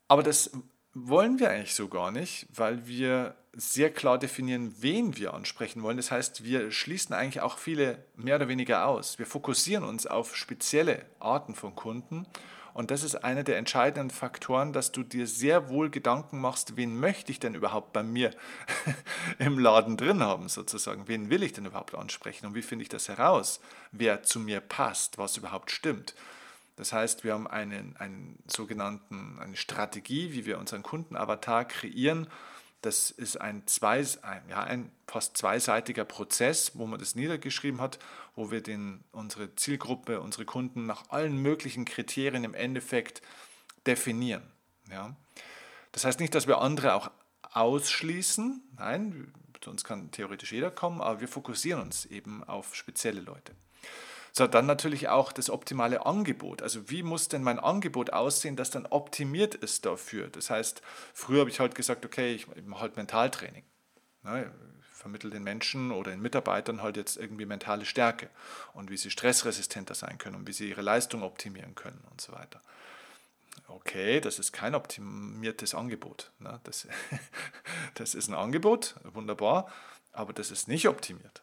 Aber 0.07 0.23
das 0.23 0.51
wollen 0.93 1.39
wir 1.39 1.49
eigentlich 1.49 1.75
so 1.75 1.87
gar 1.89 2.11
nicht, 2.11 2.47
weil 2.53 2.87
wir 2.87 3.35
sehr 3.53 3.91
klar 3.91 4.17
definieren, 4.17 4.73
wen 4.79 5.17
wir 5.17 5.33
ansprechen 5.33 5.83
wollen. 5.83 5.97
Das 5.97 6.11
heißt, 6.11 6.43
wir 6.43 6.71
schließen 6.71 7.13
eigentlich 7.13 7.41
auch 7.41 7.57
viele 7.57 8.03
mehr 8.15 8.35
oder 8.35 8.47
weniger 8.47 8.85
aus. 8.87 9.19
Wir 9.19 9.25
fokussieren 9.25 9.83
uns 9.83 10.07
auf 10.07 10.35
spezielle 10.35 11.05
Arten 11.19 11.55
von 11.55 11.75
Kunden 11.75 12.25
und 12.77 12.91
das 12.91 13.01
ist 13.01 13.15
einer 13.15 13.43
der 13.43 13.57
entscheidenden 13.57 14.11
Faktoren, 14.11 14.71
dass 14.71 14.91
du 14.91 15.01
dir 15.01 15.25
sehr 15.25 15.67
wohl 15.69 15.89
Gedanken 15.89 16.39
machst, 16.39 16.77
wen 16.77 16.99
möchte 16.99 17.31
ich 17.31 17.39
denn 17.39 17.55
überhaupt 17.55 17.91
bei 17.91 18.03
mir 18.03 18.29
im 19.39 19.57
Laden 19.57 19.97
drin 19.97 20.21
haben, 20.21 20.47
sozusagen. 20.47 21.07
Wen 21.07 21.31
will 21.31 21.41
ich 21.41 21.53
denn 21.53 21.65
überhaupt 21.65 21.95
ansprechen 21.95 22.45
und 22.45 22.53
wie 22.53 22.61
finde 22.61 22.83
ich 22.83 22.89
das 22.89 23.09
heraus, 23.09 23.61
wer 23.91 24.21
zu 24.21 24.39
mir 24.39 24.59
passt, 24.59 25.17
was 25.17 25.37
überhaupt 25.37 25.71
stimmt. 25.71 26.13
Das 26.75 26.93
heißt, 26.93 27.23
wir 27.23 27.33
haben 27.33 27.47
einen, 27.47 27.95
einen 27.97 28.37
sogenannten, 28.45 29.39
eine 29.39 29.55
Strategie, 29.55 30.33
wie 30.33 30.45
wir 30.45 30.59
unseren 30.59 30.83
Kundenavatar 30.83 31.65
kreieren. 31.65 32.27
Das 32.81 33.09
ist 33.09 33.41
ein, 33.41 33.65
zwei, 33.65 34.05
ein, 34.21 34.49
ja, 34.49 34.63
ein 34.63 34.91
fast 35.07 35.37
zweiseitiger 35.37 36.05
Prozess, 36.05 36.71
wo 36.75 36.85
man 36.85 36.99
das 36.99 37.15
niedergeschrieben 37.15 37.81
hat, 37.81 37.97
wo 38.35 38.51
wir 38.51 38.61
den, 38.61 39.03
unsere 39.11 39.55
Zielgruppe, 39.55 40.21
unsere 40.21 40.45
Kunden 40.45 40.85
nach 40.85 41.09
allen 41.09 41.37
möglichen 41.37 41.85
Kriterien 41.85 42.43
im 42.43 42.53
Endeffekt 42.53 43.21
definieren. 43.87 44.43
Ja. 44.91 45.15
Das 45.91 46.05
heißt 46.05 46.19
nicht, 46.19 46.35
dass 46.35 46.47
wir 46.47 46.59
andere 46.59 46.93
auch 46.93 47.09
ausschließen, 47.51 48.61
nein, 48.77 49.33
zu 49.61 49.71
uns 49.71 49.83
kann 49.83 50.11
theoretisch 50.11 50.51
jeder 50.51 50.69
kommen, 50.69 51.01
aber 51.01 51.21
wir 51.21 51.27
fokussieren 51.27 51.81
uns 51.81 52.05
eben 52.05 52.43
auf 52.43 52.75
spezielle 52.75 53.21
Leute. 53.21 53.53
So, 54.37 54.45
dann 54.45 54.67
natürlich 54.67 55.09
auch 55.09 55.31
das 55.31 55.49
optimale 55.49 56.05
Angebot. 56.05 56.61
Also 56.61 56.91
wie 56.91 57.01
muss 57.01 57.27
denn 57.27 57.41
mein 57.41 57.57
Angebot 57.57 58.13
aussehen, 58.13 58.55
das 58.55 58.69
dann 58.69 58.85
optimiert 58.85 59.55
ist 59.55 59.87
dafür? 59.87 60.27
Das 60.27 60.51
heißt, 60.51 60.83
früher 61.15 61.39
habe 61.39 61.49
ich 61.49 61.59
halt 61.59 61.73
gesagt, 61.73 62.05
okay, 62.05 62.35
ich 62.35 62.45
mache 62.67 62.81
halt 62.81 62.97
Mentaltraining. 62.97 63.63
Ne, 64.21 64.51
vermittle 64.91 65.31
den 65.31 65.41
Menschen 65.41 65.91
oder 65.91 66.11
den 66.11 66.21
Mitarbeitern 66.21 66.83
halt 66.83 66.97
jetzt 66.97 67.17
irgendwie 67.17 67.47
mentale 67.47 67.83
Stärke 67.83 68.29
und 68.73 68.91
wie 68.91 68.97
sie 68.97 69.09
stressresistenter 69.09 69.95
sein 69.95 70.19
können 70.19 70.35
und 70.35 70.47
wie 70.47 70.53
sie 70.53 70.69
ihre 70.69 70.83
Leistung 70.83 71.23
optimieren 71.23 71.73
können 71.73 72.03
und 72.11 72.21
so 72.21 72.31
weiter. 72.33 72.61
Okay, 73.67 74.21
das 74.21 74.37
ist 74.37 74.51
kein 74.51 74.75
optimiertes 74.75 75.73
Angebot. 75.73 76.29
Ne? 76.37 76.59
Das, 76.63 76.87
das 77.95 78.13
ist 78.13 78.27
ein 78.27 78.35
Angebot, 78.35 78.97
wunderbar, 79.03 79.73
aber 80.11 80.31
das 80.31 80.51
ist 80.51 80.67
nicht 80.67 80.87
optimiert. 80.87 81.41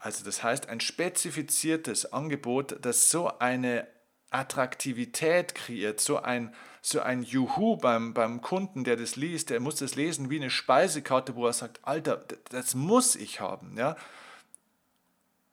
Also 0.00 0.24
das 0.24 0.42
heißt 0.42 0.68
ein 0.68 0.80
spezifiziertes 0.80 2.12
Angebot, 2.12 2.76
das 2.84 3.10
so 3.10 3.38
eine 3.38 3.86
Attraktivität 4.30 5.54
kreiert, 5.54 6.00
so 6.00 6.18
ein, 6.18 6.54
so 6.82 7.00
ein 7.00 7.22
Juhu 7.22 7.76
beim, 7.76 8.14
beim 8.14 8.40
Kunden, 8.40 8.84
der 8.84 8.96
das 8.96 9.16
liest, 9.16 9.50
der 9.50 9.60
muss 9.60 9.76
das 9.76 9.94
lesen 9.94 10.30
wie 10.30 10.36
eine 10.36 10.50
Speisekarte, 10.50 11.34
wo 11.34 11.46
er 11.46 11.52
sagt, 11.52 11.80
Alter, 11.82 12.24
das 12.50 12.74
muss 12.74 13.16
ich 13.16 13.40
haben. 13.40 13.76
Ja? 13.76 13.96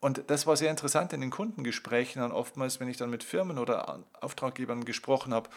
Und 0.01 0.23
das 0.27 0.45
war 0.45 0.57
sehr 0.57 0.69
interessant 0.69 1.13
in 1.13 1.21
den 1.21 1.31
Kundengesprächen, 1.31 2.21
dann 2.21 2.31
oftmals, 2.31 2.79
wenn 2.79 2.89
ich 2.89 2.97
dann 2.97 3.09
mit 3.09 3.23
Firmen 3.23 3.57
oder 3.57 4.03
Auftraggebern 4.19 4.85
gesprochen 4.85 5.33
habe, 5.33 5.49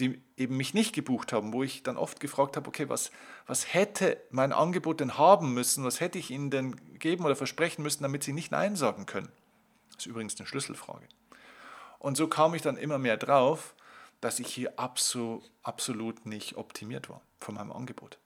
die 0.00 0.20
eben 0.36 0.56
mich 0.56 0.74
nicht 0.74 0.94
gebucht 0.94 1.32
haben, 1.32 1.52
wo 1.52 1.62
ich 1.62 1.82
dann 1.82 1.96
oft 1.96 2.20
gefragt 2.20 2.56
habe, 2.56 2.68
okay, 2.68 2.88
was, 2.88 3.10
was 3.46 3.72
hätte 3.72 4.20
mein 4.30 4.52
Angebot 4.52 5.00
denn 5.00 5.18
haben 5.18 5.54
müssen, 5.54 5.84
was 5.84 6.00
hätte 6.00 6.18
ich 6.18 6.30
ihnen 6.30 6.50
denn 6.50 6.98
geben 6.98 7.24
oder 7.24 7.36
versprechen 7.36 7.82
müssen, 7.82 8.02
damit 8.02 8.24
sie 8.24 8.32
nicht 8.32 8.50
Nein 8.50 8.76
sagen 8.76 9.06
können? 9.06 9.30
Das 9.92 10.06
ist 10.06 10.06
übrigens 10.06 10.38
eine 10.38 10.46
Schlüsselfrage. 10.46 11.06
Und 11.98 12.16
so 12.16 12.28
kam 12.28 12.54
ich 12.54 12.62
dann 12.62 12.76
immer 12.76 12.98
mehr 12.98 13.16
drauf, 13.16 13.74
dass 14.20 14.38
ich 14.40 14.48
hier 14.48 14.78
absolut, 14.78 15.50
absolut 15.62 16.26
nicht 16.26 16.56
optimiert 16.56 17.08
war 17.08 17.20
von 17.38 17.54
meinem 17.54 17.72
Angebot. 17.72 18.18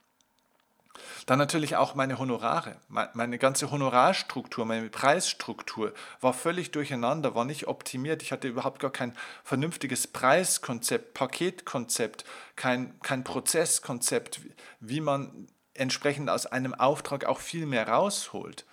Dann 1.25 1.39
natürlich 1.39 1.75
auch 1.75 1.95
meine 1.95 2.19
Honorare. 2.19 2.77
Meine 2.87 3.37
ganze 3.37 3.71
Honorarstruktur, 3.71 4.65
meine 4.65 4.89
Preisstruktur 4.89 5.93
war 6.21 6.33
völlig 6.33 6.71
durcheinander, 6.71 7.35
war 7.35 7.45
nicht 7.45 7.67
optimiert. 7.67 8.21
Ich 8.21 8.31
hatte 8.31 8.47
überhaupt 8.47 8.79
gar 8.79 8.91
kein 8.91 9.15
vernünftiges 9.43 10.07
Preiskonzept, 10.07 11.13
Paketkonzept, 11.13 12.25
kein, 12.55 12.99
kein 13.01 13.23
Prozesskonzept, 13.23 14.41
wie 14.79 15.01
man 15.01 15.47
entsprechend 15.73 16.29
aus 16.29 16.45
einem 16.45 16.73
Auftrag 16.73 17.25
auch 17.25 17.39
viel 17.39 17.65
mehr 17.65 17.87
rausholt. 17.87 18.65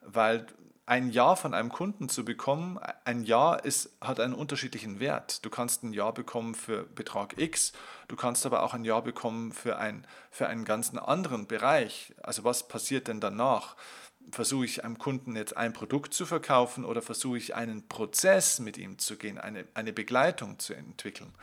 Weil 0.00 0.46
ein 0.88 1.10
Jahr 1.10 1.36
von 1.36 1.52
einem 1.52 1.70
Kunden 1.70 2.08
zu 2.08 2.24
bekommen, 2.24 2.78
ein 3.04 3.22
Jahr 3.22 3.62
ist, 3.66 3.90
hat 4.00 4.20
einen 4.20 4.32
unterschiedlichen 4.32 5.00
Wert. 5.00 5.44
Du 5.44 5.50
kannst 5.50 5.84
ein 5.84 5.92
Jahr 5.92 6.14
bekommen 6.14 6.54
für 6.54 6.84
Betrag 6.84 7.38
X, 7.38 7.74
du 8.08 8.16
kannst 8.16 8.46
aber 8.46 8.62
auch 8.62 8.72
ein 8.72 8.86
Jahr 8.86 9.02
bekommen 9.02 9.52
für, 9.52 9.76
ein, 9.76 10.06
für 10.30 10.48
einen 10.48 10.64
ganz 10.64 10.94
anderen 10.94 11.46
Bereich. 11.46 12.14
Also 12.22 12.42
was 12.42 12.68
passiert 12.68 13.06
denn 13.06 13.20
danach? 13.20 13.76
Versuche 14.32 14.64
ich 14.64 14.82
einem 14.82 14.96
Kunden 14.96 15.36
jetzt 15.36 15.58
ein 15.58 15.74
Produkt 15.74 16.14
zu 16.14 16.24
verkaufen 16.24 16.86
oder 16.86 17.02
versuche 17.02 17.36
ich 17.36 17.54
einen 17.54 17.86
Prozess 17.86 18.58
mit 18.58 18.78
ihm 18.78 18.98
zu 18.98 19.16
gehen, 19.16 19.36
eine, 19.36 19.66
eine 19.74 19.92
Begleitung 19.92 20.58
zu 20.58 20.72
entwickeln? 20.72 21.34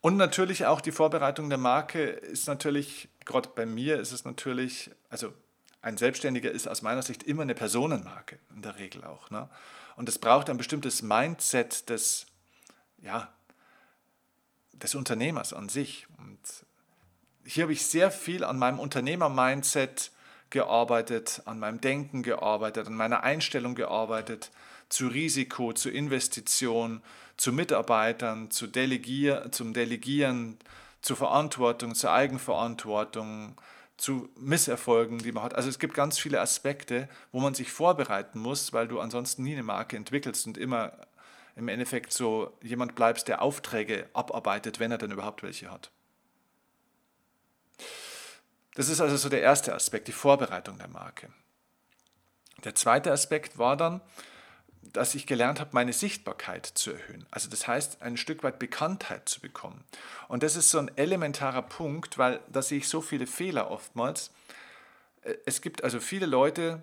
Und 0.00 0.16
natürlich 0.16 0.66
auch 0.66 0.80
die 0.80 0.92
Vorbereitung 0.92 1.48
der 1.48 1.58
Marke 1.58 2.04
ist 2.04 2.46
natürlich, 2.46 3.08
gerade 3.24 3.48
bei 3.56 3.66
mir 3.66 3.98
ist 3.98 4.12
es 4.12 4.24
natürlich, 4.24 4.92
also 5.08 5.32
ein 5.82 5.96
Selbstständiger 5.96 6.50
ist 6.50 6.68
aus 6.68 6.82
meiner 6.82 7.02
Sicht 7.02 7.22
immer 7.22 7.42
eine 7.42 7.54
Personenmarke, 7.54 8.38
in 8.54 8.62
der 8.62 8.78
Regel 8.78 9.04
auch. 9.04 9.30
Ne? 9.30 9.48
Und 9.96 10.08
es 10.08 10.18
braucht 10.18 10.50
ein 10.50 10.56
bestimmtes 10.56 11.02
Mindset 11.02 11.88
des, 11.88 12.26
ja, 12.98 13.32
des 14.72 14.94
Unternehmers 14.94 15.52
an 15.52 15.68
sich. 15.68 16.06
Und 16.18 16.40
hier 17.44 17.64
habe 17.64 17.72
ich 17.72 17.86
sehr 17.86 18.10
viel 18.10 18.44
an 18.44 18.58
meinem 18.58 18.78
Unternehmer-Mindset 18.78 20.12
gearbeitet, 20.50 21.42
an 21.46 21.58
meinem 21.58 21.80
Denken 21.80 22.22
gearbeitet, 22.22 22.86
an 22.86 22.94
meiner 22.94 23.22
Einstellung 23.22 23.74
gearbeitet, 23.74 24.50
zu 24.88 25.06
Risiko, 25.06 25.72
zu 25.72 25.88
Investition, 25.88 27.02
zu 27.36 27.52
Mitarbeitern, 27.52 28.50
zu 28.50 28.66
Delegier, 28.66 29.50
zum 29.52 29.72
Delegieren, 29.72 30.58
zur 31.00 31.16
Verantwortung, 31.16 31.94
zur 31.94 32.12
Eigenverantwortung, 32.12 33.56
zu 34.00 34.30
Misserfolgen, 34.36 35.18
die 35.18 35.32
man 35.32 35.44
hat. 35.44 35.54
Also 35.54 35.68
es 35.68 35.78
gibt 35.78 35.94
ganz 35.94 36.18
viele 36.18 36.40
Aspekte, 36.40 37.08
wo 37.32 37.40
man 37.40 37.54
sich 37.54 37.70
vorbereiten 37.70 38.38
muss, 38.38 38.72
weil 38.72 38.88
du 38.88 38.98
ansonsten 38.98 39.42
nie 39.42 39.52
eine 39.52 39.62
Marke 39.62 39.96
entwickelst 39.96 40.46
und 40.46 40.56
immer 40.56 40.92
im 41.54 41.68
Endeffekt 41.68 42.12
so 42.12 42.56
jemand 42.62 42.94
bleibst, 42.94 43.28
der 43.28 43.42
Aufträge 43.42 44.08
abarbeitet, 44.14 44.80
wenn 44.80 44.90
er 44.90 44.98
denn 44.98 45.10
überhaupt 45.10 45.42
welche 45.42 45.70
hat. 45.70 45.90
Das 48.74 48.88
ist 48.88 49.00
also 49.00 49.16
so 49.16 49.28
der 49.28 49.42
erste 49.42 49.74
Aspekt, 49.74 50.08
die 50.08 50.12
Vorbereitung 50.12 50.78
der 50.78 50.88
Marke. 50.88 51.28
Der 52.64 52.74
zweite 52.74 53.12
Aspekt 53.12 53.58
war 53.58 53.76
dann, 53.76 54.00
dass 54.92 55.14
ich 55.14 55.26
gelernt 55.26 55.60
habe, 55.60 55.70
meine 55.72 55.92
Sichtbarkeit 55.92 56.66
zu 56.66 56.92
erhöhen. 56.92 57.26
Also 57.30 57.48
das 57.48 57.66
heißt, 57.66 58.02
ein 58.02 58.16
Stück 58.16 58.42
weit 58.42 58.58
Bekanntheit 58.58 59.28
zu 59.28 59.40
bekommen. 59.40 59.84
Und 60.28 60.42
das 60.42 60.56
ist 60.56 60.70
so 60.70 60.78
ein 60.78 60.96
elementarer 60.96 61.62
Punkt, 61.62 62.18
weil 62.18 62.40
da 62.50 62.62
sehe 62.62 62.78
ich 62.78 62.88
so 62.88 63.00
viele 63.00 63.26
Fehler 63.26 63.70
oftmals. 63.70 64.30
Äh, 65.22 65.34
es 65.46 65.60
gibt 65.60 65.84
also 65.84 66.00
viele 66.00 66.26
Leute, 66.26 66.82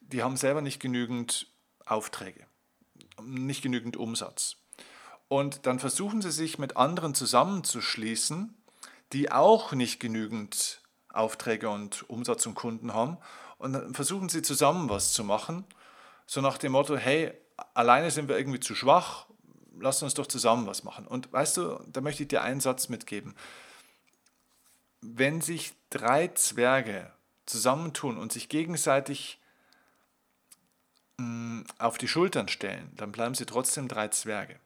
die 0.00 0.22
haben 0.22 0.36
selber 0.36 0.60
nicht 0.60 0.80
genügend 0.80 1.46
Aufträge, 1.86 2.46
nicht 3.22 3.62
genügend 3.62 3.96
Umsatz. 3.96 4.56
Und 5.28 5.66
dann 5.66 5.78
versuchen 5.78 6.20
sie 6.20 6.32
sich 6.32 6.58
mit 6.58 6.76
anderen 6.76 7.14
zusammenzuschließen, 7.14 8.54
die 9.12 9.32
auch 9.32 9.72
nicht 9.72 10.00
genügend 10.00 10.82
Aufträge 11.08 11.68
und 11.68 12.08
Umsatz 12.08 12.46
und 12.46 12.54
Kunden 12.54 12.94
haben. 12.94 13.18
Und 13.58 13.72
dann 13.74 13.94
versuchen 13.94 14.28
sie 14.28 14.42
zusammen 14.42 14.88
was 14.88 15.12
zu 15.12 15.24
machen 15.24 15.64
so 16.26 16.40
nach 16.40 16.58
dem 16.58 16.72
Motto, 16.72 16.96
hey, 16.96 17.32
alleine 17.74 18.10
sind 18.10 18.28
wir 18.28 18.38
irgendwie 18.38 18.60
zu 18.60 18.74
schwach, 18.74 19.26
lass 19.78 20.02
uns 20.02 20.14
doch 20.14 20.26
zusammen 20.26 20.66
was 20.66 20.84
machen. 20.84 21.06
Und 21.06 21.32
weißt 21.32 21.56
du, 21.56 21.84
da 21.88 22.00
möchte 22.00 22.22
ich 22.22 22.28
dir 22.28 22.42
einen 22.42 22.60
Satz 22.60 22.88
mitgeben. 22.88 23.34
Wenn 25.00 25.40
sich 25.40 25.72
drei 25.90 26.28
Zwerge 26.28 27.12
zusammentun 27.46 28.16
und 28.18 28.32
sich 28.32 28.48
gegenseitig 28.48 29.40
mm, 31.18 31.62
auf 31.78 31.98
die 31.98 32.08
Schultern 32.08 32.48
stellen, 32.48 32.90
dann 32.96 33.12
bleiben 33.12 33.34
sie 33.34 33.46
trotzdem 33.46 33.88
drei 33.88 34.08
Zwerge. 34.08 34.60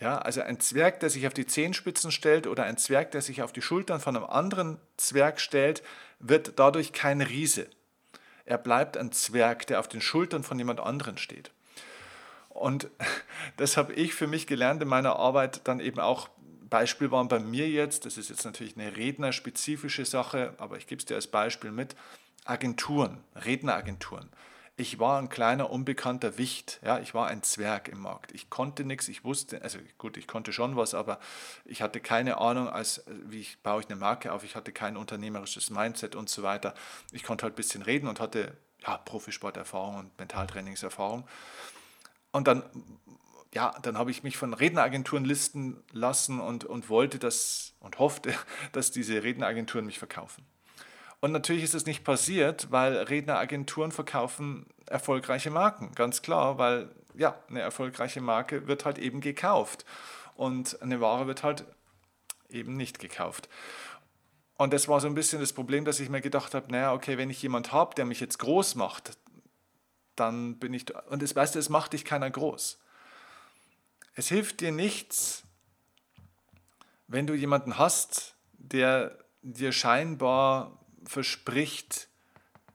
Ja, 0.00 0.18
also 0.18 0.40
ein 0.40 0.60
Zwerg, 0.60 1.00
der 1.00 1.10
sich 1.10 1.26
auf 1.26 1.34
die 1.34 1.46
Zehenspitzen 1.46 2.10
stellt 2.10 2.46
oder 2.46 2.64
ein 2.64 2.78
Zwerg, 2.78 3.10
der 3.10 3.20
sich 3.20 3.42
auf 3.42 3.52
die 3.52 3.60
Schultern 3.60 4.00
von 4.00 4.16
einem 4.16 4.24
anderen 4.24 4.80
Zwerg 4.96 5.40
stellt, 5.40 5.82
wird 6.20 6.58
dadurch 6.58 6.94
kein 6.94 7.20
Riese. 7.20 7.68
Er 8.50 8.58
bleibt 8.58 8.96
ein 8.96 9.12
Zwerg, 9.12 9.68
der 9.68 9.78
auf 9.78 9.86
den 9.86 10.00
Schultern 10.00 10.42
von 10.42 10.58
jemand 10.58 10.80
anderen 10.80 11.18
steht. 11.18 11.52
Und 12.48 12.90
das 13.58 13.76
habe 13.76 13.92
ich 13.92 14.12
für 14.12 14.26
mich 14.26 14.48
gelernt 14.48 14.82
in 14.82 14.88
meiner 14.88 15.14
Arbeit 15.14 15.60
dann 15.68 15.78
eben 15.78 16.00
auch. 16.00 16.28
Beispiel 16.68 17.12
waren 17.12 17.28
bei 17.28 17.38
mir 17.38 17.68
jetzt, 17.68 18.06
das 18.06 18.16
ist 18.18 18.28
jetzt 18.28 18.44
natürlich 18.44 18.76
eine 18.76 18.96
rednerspezifische 18.96 20.04
Sache, 20.04 20.54
aber 20.58 20.78
ich 20.78 20.88
gebe 20.88 20.98
es 20.98 21.04
dir 21.04 21.14
als 21.14 21.28
Beispiel 21.28 21.70
mit, 21.70 21.94
Agenturen, 22.44 23.22
Redneragenturen. 23.36 24.28
Ich 24.80 24.98
war 24.98 25.18
ein 25.18 25.28
kleiner, 25.28 25.68
unbekannter 25.68 26.38
Wicht. 26.38 26.80
Ja, 26.82 27.00
ich 27.00 27.12
war 27.12 27.26
ein 27.26 27.42
Zwerg 27.42 27.88
im 27.88 28.00
Markt. 28.00 28.32
Ich 28.32 28.48
konnte 28.48 28.82
nichts, 28.82 29.08
ich 29.08 29.24
wusste, 29.24 29.60
also 29.60 29.78
gut, 29.98 30.16
ich 30.16 30.26
konnte 30.26 30.54
schon 30.54 30.74
was, 30.74 30.94
aber 30.94 31.20
ich 31.66 31.82
hatte 31.82 32.00
keine 32.00 32.38
Ahnung, 32.38 32.66
als 32.66 33.04
wie 33.26 33.40
ich, 33.40 33.62
baue 33.62 33.82
ich 33.82 33.90
eine 33.90 33.96
Marke 33.96 34.32
auf, 34.32 34.42
ich 34.42 34.56
hatte 34.56 34.72
kein 34.72 34.96
unternehmerisches 34.96 35.68
Mindset 35.68 36.16
und 36.16 36.30
so 36.30 36.42
weiter. 36.42 36.72
Ich 37.12 37.24
konnte 37.24 37.42
halt 37.42 37.52
ein 37.52 37.56
bisschen 37.56 37.82
reden 37.82 38.08
und 38.08 38.20
hatte 38.20 38.56
ja, 38.78 38.96
Profisporterfahrung 38.96 39.96
und 39.96 40.18
Mentaltrainingserfahrung. 40.18 41.28
Und 42.32 42.48
dann, 42.48 42.62
ja, 43.52 43.78
dann 43.82 43.98
habe 43.98 44.10
ich 44.10 44.22
mich 44.22 44.38
von 44.38 44.54
Redneragenturen 44.54 45.26
listen 45.26 45.84
lassen 45.92 46.40
und, 46.40 46.64
und 46.64 46.88
wollte 46.88 47.18
das 47.18 47.74
und 47.80 47.98
hoffte, 47.98 48.32
dass 48.72 48.90
diese 48.90 49.22
Redneragenturen 49.22 49.84
mich 49.84 49.98
verkaufen. 49.98 50.46
Und 51.20 51.32
natürlich 51.32 51.64
ist 51.64 51.74
es 51.74 51.86
nicht 51.86 52.02
passiert, 52.02 52.70
weil 52.70 52.96
Redneragenturen 52.96 53.92
verkaufen 53.92 54.66
erfolgreiche 54.86 55.50
Marken, 55.50 55.92
ganz 55.94 56.22
klar, 56.22 56.58
weil 56.58 56.90
ja, 57.14 57.38
eine 57.48 57.60
erfolgreiche 57.60 58.20
Marke 58.20 58.66
wird 58.66 58.84
halt 58.84 58.98
eben 58.98 59.20
gekauft 59.20 59.84
und 60.34 60.80
eine 60.80 61.00
Ware 61.00 61.26
wird 61.26 61.42
halt 61.42 61.64
eben 62.48 62.76
nicht 62.76 62.98
gekauft. 62.98 63.48
Und 64.56 64.72
das 64.72 64.88
war 64.88 65.00
so 65.00 65.06
ein 65.06 65.14
bisschen 65.14 65.40
das 65.40 65.52
Problem, 65.52 65.84
dass 65.84 66.00
ich 66.00 66.08
mir 66.08 66.20
gedacht 66.20 66.54
habe, 66.54 66.70
naja, 66.70 66.92
okay, 66.92 67.18
wenn 67.18 67.30
ich 67.30 67.42
jemand 67.42 67.72
habe, 67.72 67.94
der 67.94 68.04
mich 68.04 68.20
jetzt 68.20 68.38
groß 68.38 68.74
macht, 68.74 69.16
dann 70.16 70.58
bin 70.58 70.74
ich, 70.74 70.86
und 71.08 71.22
das 71.22 71.34
weißt 71.34 71.54
du, 71.54 71.58
es 71.58 71.68
macht 71.68 71.92
dich 71.92 72.04
keiner 72.04 72.30
groß. 72.30 72.78
Es 74.14 74.28
hilft 74.28 74.60
dir 74.60 74.72
nichts, 74.72 75.44
wenn 77.06 77.26
du 77.26 77.34
jemanden 77.34 77.78
hast, 77.78 78.34
der 78.52 79.18
dir 79.42 79.72
scheinbar 79.72 80.79
verspricht, 81.04 82.08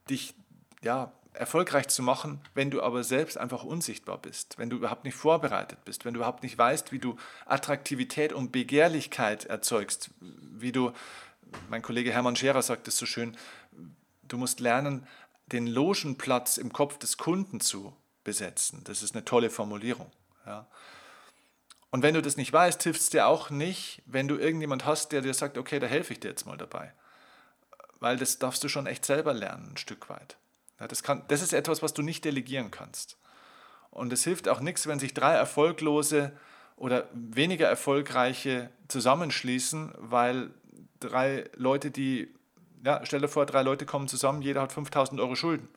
dich 0.10 0.34
ja, 0.82 1.12
erfolgreich 1.34 1.88
zu 1.88 2.02
machen, 2.02 2.40
wenn 2.54 2.72
du 2.72 2.82
aber 2.82 3.04
selbst 3.04 3.38
einfach 3.38 3.64
unsichtbar 3.64 4.18
bist, 4.18 4.58
wenn 4.58 4.70
du 4.70 4.78
überhaupt 4.78 5.04
nicht 5.04 5.16
vorbereitet 5.16 5.84
bist, 5.86 6.06
wenn 6.06 6.14
du 6.14 6.20
überhaupt 6.20 6.44
nicht 6.44 6.58
weißt, 6.58 6.92
wie 6.92 7.00
du 7.00 7.18
Attraktivität 7.46 8.34
und 8.34 8.52
Begehrlichkeit 8.52 9.46
erzeugst, 9.46 10.12
wie 10.20 10.72
du, 10.72 10.92
mein 11.70 11.82
Kollege 11.82 12.12
Hermann 12.12 12.36
Scherer 12.36 12.62
sagt 12.62 12.88
es 12.88 12.98
so 12.98 13.06
schön, 13.06 13.38
du 14.24 14.38
musst 14.38 14.60
lernen, 14.60 15.08
den 15.48 15.68
Logenplatz 15.68 16.58
im 16.58 16.74
Kopf 16.74 16.98
des 16.98 17.18
Kunden 17.18 17.60
zu 17.60 17.96
besetzen. 18.24 18.82
Das 18.86 19.04
ist 19.04 19.14
eine 19.14 19.26
tolle 19.26 19.52
Formulierung. 19.52 20.12
Ja. 20.46 20.68
Und 21.92 22.02
wenn 22.02 22.16
du 22.16 22.22
das 22.22 22.36
nicht 22.36 22.52
weißt, 22.52 22.82
hilft 22.82 23.02
es 23.02 23.10
dir 23.12 23.28
auch 23.28 23.52
nicht, 23.52 24.02
wenn 24.06 24.28
du 24.28 24.38
irgendjemand 24.38 24.86
hast, 24.86 25.12
der 25.12 25.22
dir 25.22 25.34
sagt, 25.34 25.58
okay, 25.58 25.80
da 25.80 25.88
helfe 25.88 26.14
ich 26.14 26.20
dir 26.20 26.30
jetzt 26.30 26.46
mal 26.46 26.58
dabei 26.58 26.94
weil 28.06 28.18
das 28.18 28.38
darfst 28.38 28.64
du 28.64 28.68
schon 28.68 28.86
echt 28.86 29.04
selber 29.04 29.34
lernen, 29.34 29.72
ein 29.72 29.78
Stück 29.78 30.10
weit. 30.12 30.38
Ja, 30.80 30.88
das, 30.88 31.02
kann, 31.02 31.24
das 31.28 31.42
ist 31.42 31.54
etwas, 31.54 31.82
was 31.82 31.96
du 31.96 32.04
nicht 32.04 32.24
delegieren 32.24 32.70
kannst. 32.70 33.18
Und 33.90 34.14
es 34.14 34.24
hilft 34.24 34.48
auch 34.48 34.60
nichts, 34.60 34.86
wenn 34.86 35.00
sich 35.00 35.16
drei 35.16 35.34
erfolglose 35.34 36.32
oder 36.76 37.10
weniger 37.14 37.68
erfolgreiche 37.68 38.70
zusammenschließen, 38.90 39.94
weil 39.98 40.52
drei 41.00 41.50
Leute, 41.56 41.90
die, 41.90 42.32
ja, 42.84 43.04
stell 43.06 43.22
dir 43.22 43.28
vor, 43.28 43.48
drei 43.48 43.64
Leute 43.64 43.88
kommen 43.88 44.08
zusammen, 44.08 44.44
jeder 44.44 44.62
hat 44.62 44.72
5000 44.72 45.20
Euro 45.20 45.34
Schulden. 45.34 45.68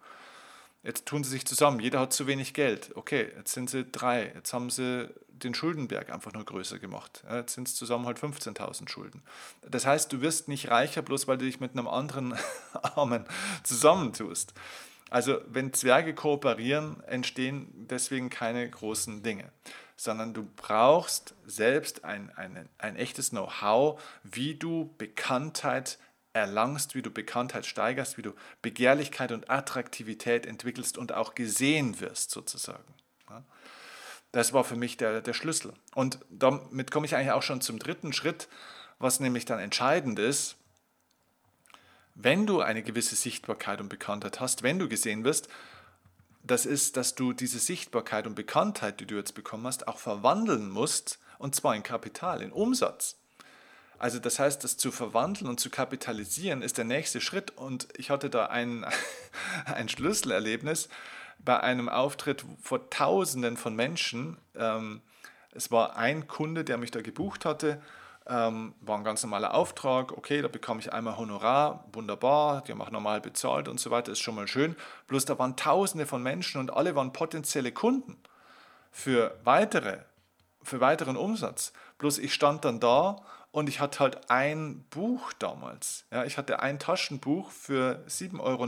Jetzt 0.89 1.05
tun 1.05 1.23
sie 1.23 1.29
sich 1.29 1.45
zusammen, 1.45 1.81
jeder 1.81 2.01
hat 2.01 2.15
zu 2.15 2.27
wenig 2.27 2.55
Geld. 2.55 2.93
Okay, 2.95 3.31
jetzt 3.37 3.53
sind 3.53 3.69
sie 3.69 3.85
drei, 3.85 4.33
jetzt 4.35 4.55
haben 4.55 4.71
sie 4.71 5.11
den 5.29 5.53
Schuldenberg 5.53 6.11
einfach 6.11 6.33
nur 6.33 6.47
größer 6.47 6.79
gemacht. 6.79 7.25
Jetzt 7.31 7.57
sind 7.57 7.69
es 7.69 7.75
zusammen 7.75 8.07
halt 8.07 8.19
15.000 8.19 8.89
Schulden. 8.89 9.23
Das 9.69 9.85
heißt, 9.85 10.11
du 10.11 10.23
wirst 10.23 10.49
nicht 10.49 10.71
reicher, 10.71 11.03
bloß 11.03 11.29
weil 11.29 11.37
du 11.37 11.45
dich 11.45 11.61
mit 11.61 11.73
einem 11.73 11.89
anderen 11.89 12.35
Armen 12.73 13.27
zusammentust. 13.65 14.55
Also 15.11 15.43
wenn 15.47 15.75
Zwerge 15.75 16.15
kooperieren, 16.15 17.05
entstehen 17.05 17.69
deswegen 17.91 18.31
keine 18.31 18.67
großen 18.67 19.23
Dinge, 19.23 19.53
sondern 19.95 20.33
du 20.33 20.49
brauchst 20.57 21.35
selbst 21.45 22.07
ein, 22.07 22.33
ein, 22.35 22.67
ein 22.79 22.97
echtes 22.97 23.29
Know-how, 23.29 24.01
wie 24.23 24.55
du 24.55 24.95
Bekanntheit 24.97 25.99
erlangst, 26.39 26.95
wie 26.95 27.03
du 27.03 27.11
Bekanntheit 27.11 27.67
steigerst, 27.67 28.19
wie 28.19 28.23
du 28.23 28.33
Begehrlichkeit 28.63 29.33
und 29.33 29.51
Attraktivität 29.51 30.47
entwickelst 30.47 30.99
und 30.99 31.13
auch 31.13 31.35
gesehen 31.35 32.01
wirst 32.01 32.31
sozusagen. 32.31 32.95
Das 34.33 34.53
war 34.53 34.65
für 34.65 34.77
mich 34.77 34.97
der, 34.97 35.21
der 35.23 35.33
Schlüssel. 35.33 35.73
Und 35.95 36.19
damit 36.29 36.91
komme 36.91 37.07
ich 37.07 37.15
eigentlich 37.15 37.33
auch 37.33 37.43
schon 37.43 37.61
zum 37.61 37.79
dritten 37.79 38.13
Schritt, 38.13 38.49
was 38.99 39.21
nämlich 39.21 39.45
dann 39.45 39.59
entscheidend 39.59 40.19
ist. 40.19 40.57
Wenn 42.15 42.47
du 42.47 42.61
eine 42.61 42.83
gewisse 42.83 43.17
Sichtbarkeit 43.17 43.81
und 43.81 43.89
Bekanntheit 43.89 44.41
hast, 44.41 44.63
wenn 44.63 44.79
du 44.79 44.89
gesehen 44.89 45.25
wirst, 45.25 45.49
das 46.43 46.67
ist, 46.67 46.97
dass 46.97 47.15
du 47.15 47.33
diese 47.33 47.59
Sichtbarkeit 47.59 48.27
und 48.27 48.35
Bekanntheit, 48.35 49.01
die 49.01 49.07
du 49.07 49.17
jetzt 49.17 49.35
bekommen 49.35 49.67
hast, 49.67 49.87
auch 49.87 49.99
verwandeln 49.99 50.69
musst, 50.69 51.19
und 51.39 51.55
zwar 51.55 51.77
in 51.77 51.83
Kapital, 51.83 52.43
in 52.43 52.53
Umsatz. 52.53 53.17
Also 53.99 54.19
das 54.19 54.39
heißt, 54.39 54.63
das 54.63 54.77
zu 54.77 54.93
verwandeln 54.93 55.49
und 55.49 55.59
zu 55.59 55.71
kapitalisieren 55.71 56.63
ist 56.63 56.79
der 56.79 56.85
nächste 56.85 57.21
Schritt. 57.21 57.51
Und 57.57 57.89
ich 57.97 58.11
hatte 58.11 58.31
da 58.31 58.47
ein, 58.47 58.87
ein 59.67 59.89
Schlüsselerlebnis 59.89 60.89
bei 61.39 61.61
einem 61.61 61.89
Auftritt 61.89 62.45
vor 62.63 62.91
Tausenden 62.91 63.57
von 63.57 63.75
Menschen. 63.75 64.39
Ähm, 64.57 65.03
es 65.53 65.71
war 65.71 65.97
ein 65.97 66.29
Kunde, 66.29 66.65
der 66.65 66.79
mich 66.79 66.91
da 66.91 67.01
gebucht 67.01 67.45
hatte. 67.45 67.81
Ähm, 68.27 68.75
war 68.83 68.99
ein 68.99 69.05
ganz 69.05 69.23
normaler 69.23 69.55
Auftrag. 69.55 70.13
Okay, 70.13 70.43
da 70.43 70.49
bekam 70.49 70.79
ich 70.79 70.93
einmal 70.93 71.17
Honorar, 71.17 71.85
wunderbar, 71.93 72.63
die 72.63 72.73
haben 72.73 72.83
auch 72.83 72.91
normal 72.91 73.21
bezahlt 73.21 73.69
und 73.69 73.81
so 73.81 73.91
weiter, 73.91 74.13
ist 74.13 74.21
schon 74.21 74.35
mal 74.35 74.47
schön. 74.47 74.77
Bloß 75.07 75.25
da 75.25 75.39
waren 75.39 75.57
Tausende 75.57 76.05
von 76.05 76.23
Menschen 76.23 76.61
und 76.61 76.73
alle 76.73 76.95
waren 76.95 77.13
potenzielle 77.13 77.73
Kunden 77.73 78.19
für 78.91 79.39
weitere, 79.45 80.01
für 80.63 80.81
weiteren 80.81 81.17
Umsatz. 81.17 81.73
Bloß 81.97 82.19
ich 82.19 82.35
stand 82.35 82.67
dann 82.67 82.81
da 82.81 83.23
und 83.51 83.69
ich 83.69 83.81
hatte 83.81 84.01
halt 84.01 84.31
ein 84.31 84.85
Buch 84.91 85.33
damals. 85.33 86.05
Ja, 86.11 86.25
ich 86.25 86.39
hatte 86.39 86.61
ein 86.61 86.79
Taschenbuch 86.79 87.51
für 87.51 88.05
7,90 88.09 88.41
Euro 88.41 88.65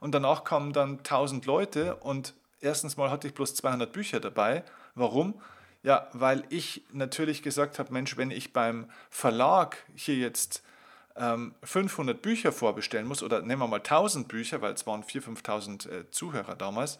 und 0.00 0.14
danach 0.14 0.44
kamen 0.44 0.72
dann 0.72 0.98
1000 0.98 1.46
Leute 1.46 1.96
und 1.96 2.34
erstens 2.60 2.96
mal 2.96 3.10
hatte 3.10 3.28
ich 3.28 3.34
bloß 3.34 3.54
200 3.54 3.92
Bücher 3.92 4.20
dabei. 4.20 4.64
Warum? 4.94 5.40
Ja, 5.82 6.08
weil 6.12 6.44
ich 6.48 6.82
natürlich 6.92 7.42
gesagt 7.42 7.78
habe, 7.78 7.92
Mensch, 7.92 8.16
wenn 8.16 8.30
ich 8.30 8.52
beim 8.52 8.88
Verlag 9.10 9.78
hier 9.96 10.14
jetzt 10.14 10.62
ähm, 11.16 11.54
500 11.64 12.22
Bücher 12.22 12.52
vorbestellen 12.52 13.06
muss, 13.06 13.22
oder 13.22 13.40
nehmen 13.42 13.62
wir 13.62 13.68
mal 13.68 13.76
1000 13.78 14.28
Bücher, 14.28 14.60
weil 14.62 14.74
es 14.74 14.86
waren 14.86 15.02
4.000, 15.02 15.42
5.000 15.42 15.90
äh, 15.90 16.10
Zuhörer 16.10 16.54
damals, 16.54 16.98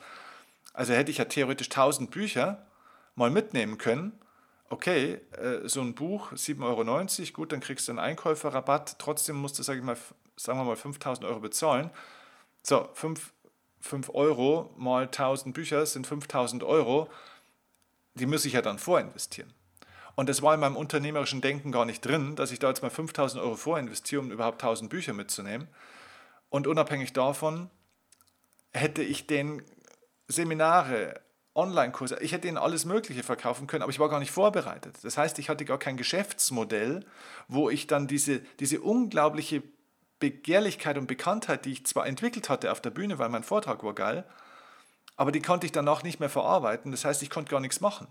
also 0.73 0.95
hätte 0.95 1.11
ich 1.11 1.19
ja 1.19 1.27
theoretisch 1.27 1.69
1000 1.69 2.11
Bücher 2.11 2.67
mal 3.15 3.31
mitnehmen 3.31 3.79
können. 3.79 4.19
Okay, 4.73 5.21
äh, 5.33 5.69
so 5.69 5.83
ein 5.83 5.95
Buch, 5.95 6.33
7,90 6.33 6.63
Euro, 6.65 7.33
gut, 7.35 7.53
dann 7.53 7.61
kriegst 7.61 7.89
du 7.89 7.93
einen 7.93 7.99
Einkäuferrabatt, 7.99 8.99
trotzdem 8.99 9.37
musst 9.37 9.59
du, 9.59 9.63
sag 9.63 9.77
ich 9.77 9.83
mal, 9.83 9.99
sagen 10.35 10.59
wir 10.59 10.65
mal, 10.65 10.77
5000 10.77 11.27
Euro 11.27 11.41
bezahlen. 11.41 11.91
So, 12.63 12.89
5, 12.95 13.35
5 13.81 14.09
Euro 14.15 14.73
mal 14.79 15.03
1000 15.03 15.55
Bücher 15.55 15.85
sind 15.85 16.07
5000 16.07 16.63
Euro, 16.65 17.11
die 18.15 18.25
muss 18.25 18.47
ich 18.47 18.55
ja 18.55 18.63
dann 18.63 18.79
vorinvestieren. 18.79 19.53
Und 20.15 20.31
das 20.31 20.41
war 20.41 20.55
in 20.55 20.61
meinem 20.61 20.77
unternehmerischen 20.77 21.43
Denken 21.43 21.71
gar 21.71 21.85
nicht 21.85 22.01
drin, 22.01 22.35
dass 22.35 22.51
ich 22.51 22.59
da 22.59 22.69
jetzt 22.69 22.81
mal 22.81 22.89
5000 22.89 23.43
Euro 23.43 23.57
vorinvestiere, 23.57 24.23
um 24.23 24.33
überhaupt 24.33 24.63
1000 24.63 24.89
Bücher 24.89 25.13
mitzunehmen. 25.13 25.69
Und 26.49 26.67
unabhängig 26.67 27.13
davon 27.13 27.69
hätte 28.73 29.03
ich 29.03 29.27
den 29.27 29.63
Seminare, 30.29 31.21
Online-Kurse, 31.55 32.19
ich 32.21 32.33
hätte 32.33 32.49
ihnen 32.49 32.57
alles 32.57 32.85
Mögliche 32.85 33.23
verkaufen 33.23 33.67
können, 33.67 33.83
aber 33.83 33.93
ich 33.93 33.99
war 33.99 34.09
gar 34.09 34.21
nicht 34.21 34.31
vorbereitet. 34.31 34.97
Das 35.03 35.19
heißt, 35.19 35.39
ich 35.39 35.49
hatte 35.49 35.65
gar 35.65 35.79
kein 35.79 35.97
Geschäftsmodell, 35.97 37.05
wo 37.49 37.69
ich 37.69 37.87
dann 37.87 38.07
diese, 38.07 38.41
diese 38.59 38.81
unglaubliche 38.81 39.63
Begehrlichkeit 40.19 40.97
und 40.97 41.09
Bekanntheit, 41.09 41.65
die 41.65 41.73
ich 41.73 41.87
zwar 41.87 42.07
entwickelt 42.07 42.49
hatte 42.49 42.73
auf 42.73 42.81
der 42.81 42.91
Bühne, 42.91 43.19
weil 43.19 43.29
mein 43.29 43.43
Vortrag 43.43 43.85
war 43.85 43.95
geil, 43.95 44.25
aber 45.17 45.31
die 45.31 45.43
konnte 45.43 45.67
ich 45.67 45.73
danach 45.73 46.03
nicht 46.03 46.21
mehr 46.21 46.31
verarbeiten. 46.31 46.91
Das 46.91 47.05
heißt, 47.05 47.23
ich 47.23 47.29
konnte 47.29 47.51
gar 47.51 47.61
nichts 47.61 47.81
machen. 47.81 48.07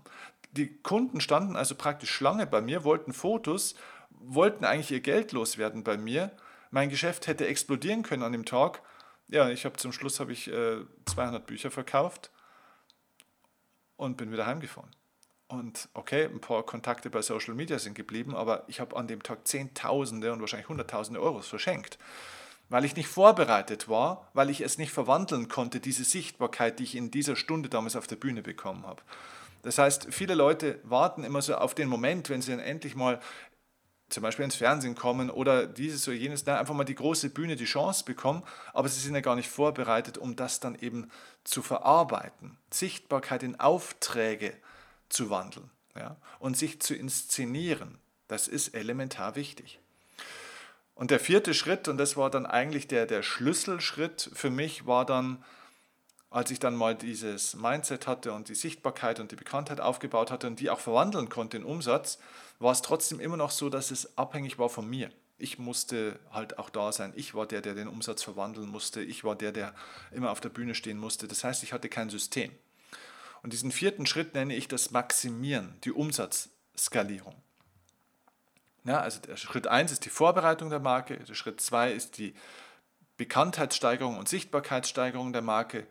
Die 0.52 0.80
Kunden 0.82 1.20
standen 1.20 1.56
also 1.56 1.74
praktisch 1.74 2.10
Schlange 2.10 2.46
bei 2.46 2.60
mir, 2.60 2.84
wollten 2.84 3.12
Fotos, 3.12 3.74
wollten 4.10 4.64
eigentlich 4.64 4.92
ihr 4.92 5.00
Geld 5.00 5.32
loswerden 5.32 5.82
bei 5.82 5.96
mir. 5.96 6.30
Mein 6.70 6.90
Geschäft 6.90 7.26
hätte 7.26 7.46
explodieren 7.46 8.02
können 8.02 8.22
an 8.22 8.32
dem 8.32 8.44
Tag. 8.44 8.82
Ja, 9.28 9.48
ich 9.48 9.64
habe 9.64 9.78
zum 9.78 9.92
Schluss 9.92 10.20
habe 10.20 10.32
ich 10.32 10.48
äh, 10.48 10.76
200 11.06 11.46
Bücher 11.46 11.70
verkauft 11.70 12.30
und 14.02 14.16
bin 14.16 14.32
wieder 14.32 14.46
heimgefahren. 14.46 14.90
Und 15.48 15.88
okay, 15.94 16.24
ein 16.24 16.40
paar 16.40 16.62
Kontakte 16.62 17.10
bei 17.10 17.22
Social 17.22 17.54
Media 17.54 17.78
sind 17.78 17.94
geblieben, 17.94 18.34
aber 18.34 18.64
ich 18.68 18.80
habe 18.80 18.96
an 18.96 19.06
dem 19.06 19.22
Tag 19.22 19.46
Zehntausende 19.46 20.32
und 20.32 20.40
wahrscheinlich 20.40 20.68
Hunderttausende 20.68 21.20
Euros 21.20 21.48
verschenkt 21.48 21.98
weil 22.72 22.86
ich 22.86 22.96
nicht 22.96 23.08
vorbereitet 23.08 23.90
war, 23.90 24.30
weil 24.32 24.48
ich 24.48 24.62
es 24.62 24.78
nicht 24.78 24.92
verwandeln 24.92 25.48
konnte, 25.48 25.78
diese 25.78 26.04
Sichtbarkeit, 26.04 26.78
die 26.78 26.84
ich 26.84 26.96
in 26.96 27.10
dieser 27.10 27.36
Stunde 27.36 27.68
damals 27.68 27.96
auf 27.96 28.06
der 28.06 28.16
Bühne 28.16 28.40
bekommen 28.40 28.86
habe. 28.86 29.02
Das 29.60 29.76
heißt, 29.76 30.08
viele 30.10 30.34
Leute 30.34 30.80
warten 30.82 31.22
immer 31.22 31.42
so 31.42 31.54
auf 31.54 31.74
den 31.74 31.90
Moment, 31.90 32.30
wenn 32.30 32.40
sie 32.40 32.50
dann 32.50 32.60
endlich 32.60 32.96
mal 32.96 33.20
zum 34.12 34.22
Beispiel 34.22 34.44
ins 34.44 34.56
Fernsehen 34.56 34.94
kommen 34.94 35.30
oder 35.30 35.66
dieses 35.66 36.06
oder 36.06 36.16
jenes, 36.16 36.44
dann 36.44 36.58
einfach 36.58 36.74
mal 36.74 36.84
die 36.84 36.94
große 36.94 37.30
Bühne, 37.30 37.56
die 37.56 37.64
Chance 37.64 38.04
bekommen, 38.04 38.42
aber 38.72 38.88
sie 38.88 39.00
sind 39.00 39.14
ja 39.14 39.20
gar 39.20 39.36
nicht 39.36 39.48
vorbereitet, 39.48 40.18
um 40.18 40.36
das 40.36 40.60
dann 40.60 40.74
eben 40.74 41.10
zu 41.44 41.62
verarbeiten, 41.62 42.58
Sichtbarkeit 42.70 43.42
in 43.42 43.58
Aufträge 43.58 44.54
zu 45.08 45.30
wandeln 45.30 45.70
ja, 45.96 46.16
und 46.38 46.56
sich 46.56 46.80
zu 46.80 46.94
inszenieren. 46.94 47.98
Das 48.28 48.48
ist 48.48 48.74
elementar 48.74 49.34
wichtig. 49.36 49.80
Und 50.94 51.10
der 51.10 51.20
vierte 51.20 51.54
Schritt, 51.54 51.88
und 51.88 51.98
das 51.98 52.16
war 52.16 52.30
dann 52.30 52.46
eigentlich 52.46 52.86
der, 52.86 53.06
der 53.06 53.22
Schlüsselschritt 53.22 54.30
für 54.34 54.50
mich, 54.50 54.86
war 54.86 55.06
dann, 55.06 55.42
als 56.32 56.50
ich 56.50 56.58
dann 56.58 56.74
mal 56.74 56.94
dieses 56.94 57.54
Mindset 57.54 58.06
hatte 58.06 58.32
und 58.32 58.48
die 58.48 58.54
Sichtbarkeit 58.54 59.20
und 59.20 59.30
die 59.30 59.36
Bekanntheit 59.36 59.80
aufgebaut 59.80 60.30
hatte 60.30 60.46
und 60.46 60.60
die 60.60 60.70
auch 60.70 60.80
verwandeln 60.80 61.28
konnte 61.28 61.58
in 61.58 61.64
Umsatz, 61.64 62.18
war 62.58 62.72
es 62.72 62.82
trotzdem 62.82 63.20
immer 63.20 63.36
noch 63.36 63.50
so, 63.50 63.68
dass 63.68 63.90
es 63.90 64.16
abhängig 64.16 64.58
war 64.58 64.68
von 64.68 64.88
mir. 64.88 65.10
Ich 65.36 65.58
musste 65.58 66.18
halt 66.30 66.58
auch 66.58 66.70
da 66.70 66.92
sein. 66.92 67.12
Ich 67.16 67.34
war 67.34 67.46
der, 67.46 67.60
der 67.60 67.74
den 67.74 67.88
Umsatz 67.88 68.22
verwandeln 68.22 68.68
musste. 68.68 69.02
Ich 69.02 69.24
war 69.24 69.36
der, 69.36 69.52
der 69.52 69.74
immer 70.10 70.30
auf 70.30 70.40
der 70.40 70.48
Bühne 70.48 70.74
stehen 70.74 70.98
musste. 70.98 71.28
Das 71.28 71.44
heißt, 71.44 71.62
ich 71.64 71.72
hatte 71.72 71.88
kein 71.88 72.10
System. 72.10 72.52
Und 73.42 73.52
diesen 73.52 73.72
vierten 73.72 74.06
Schritt 74.06 74.34
nenne 74.34 74.54
ich 74.54 74.68
das 74.68 74.92
Maximieren, 74.92 75.76
die 75.84 75.92
Umsatzskalierung. 75.92 77.34
Ja, 78.84 79.00
also 79.00 79.20
der 79.20 79.36
Schritt 79.36 79.66
1 79.66 79.92
ist 79.92 80.04
die 80.04 80.10
Vorbereitung 80.10 80.70
der 80.70 80.80
Marke, 80.80 81.16
der 81.16 81.34
Schritt 81.34 81.60
2 81.60 81.92
ist 81.92 82.18
die 82.18 82.34
Bekanntheitssteigerung 83.16 84.18
und 84.18 84.28
Sichtbarkeitssteigerung 84.28 85.32
der 85.32 85.42
Marke. 85.42 85.86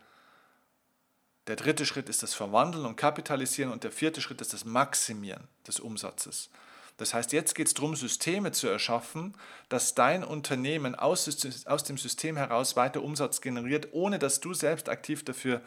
Der 1.52 1.58
dritte 1.58 1.86
Schritt 1.86 2.08
ist 2.08 2.24
das 2.24 2.34
Verwandeln 2.34 2.86
und 2.86 2.96
Kapitalisieren 2.96 3.74
und 3.74 3.84
der 3.84 3.92
vierte 3.92 4.22
Schritt 4.22 4.40
ist 4.40 4.54
das 4.54 4.64
Maximieren 4.64 5.50
des 5.68 5.82
Umsatzes. 5.82 6.50
Das 6.96 7.14
heißt, 7.14 7.34
jetzt 7.34 7.56
geht 7.56 7.68
es 7.68 7.74
darum, 7.74 7.94
Systeme 7.98 8.54
zu 8.54 8.70
erschaffen, 8.70 9.36
dass 9.68 9.94
dein 9.94 10.24
Unternehmen 10.24 10.96
aus, 10.96 11.26
dem 11.26 11.98
System 11.98 12.38
heraus 12.38 12.78
weiter 12.78 13.04
Umsatz 13.04 13.42
generiert, 13.42 13.90
ohne 13.92 14.18
dass 14.18 14.40
du 14.40 14.54
selbst 14.54 14.88
aktiv 14.88 15.26
dafür 15.26 15.62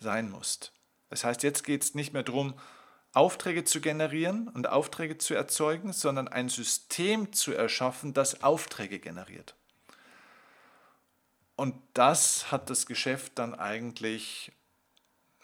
sein 0.00 0.28
musst. 0.28 0.72
Das 1.08 1.22
heißt, 1.22 1.44
jetzt 1.44 1.62
geht 1.62 1.84
es 1.84 1.94
nicht 1.94 2.12
mehr 2.12 2.24
darum, 2.24 2.54
Aufträge 3.12 3.62
zu 3.62 3.80
generieren 3.80 4.48
und 4.48 4.68
Aufträge 4.68 5.18
zu 5.18 5.34
erzeugen, 5.34 5.92
sondern 5.92 6.26
ein 6.26 6.48
System 6.48 7.32
zu 7.32 7.52
erschaffen, 7.52 8.12
das 8.12 8.42
Aufträge 8.42 8.98
generiert. 8.98 9.54
Und 11.54 11.76
das 11.94 12.50
hat 12.50 12.70
das 12.70 12.86
Geschäft 12.86 13.38
dann 13.38 13.54
eigentlich 13.54 14.50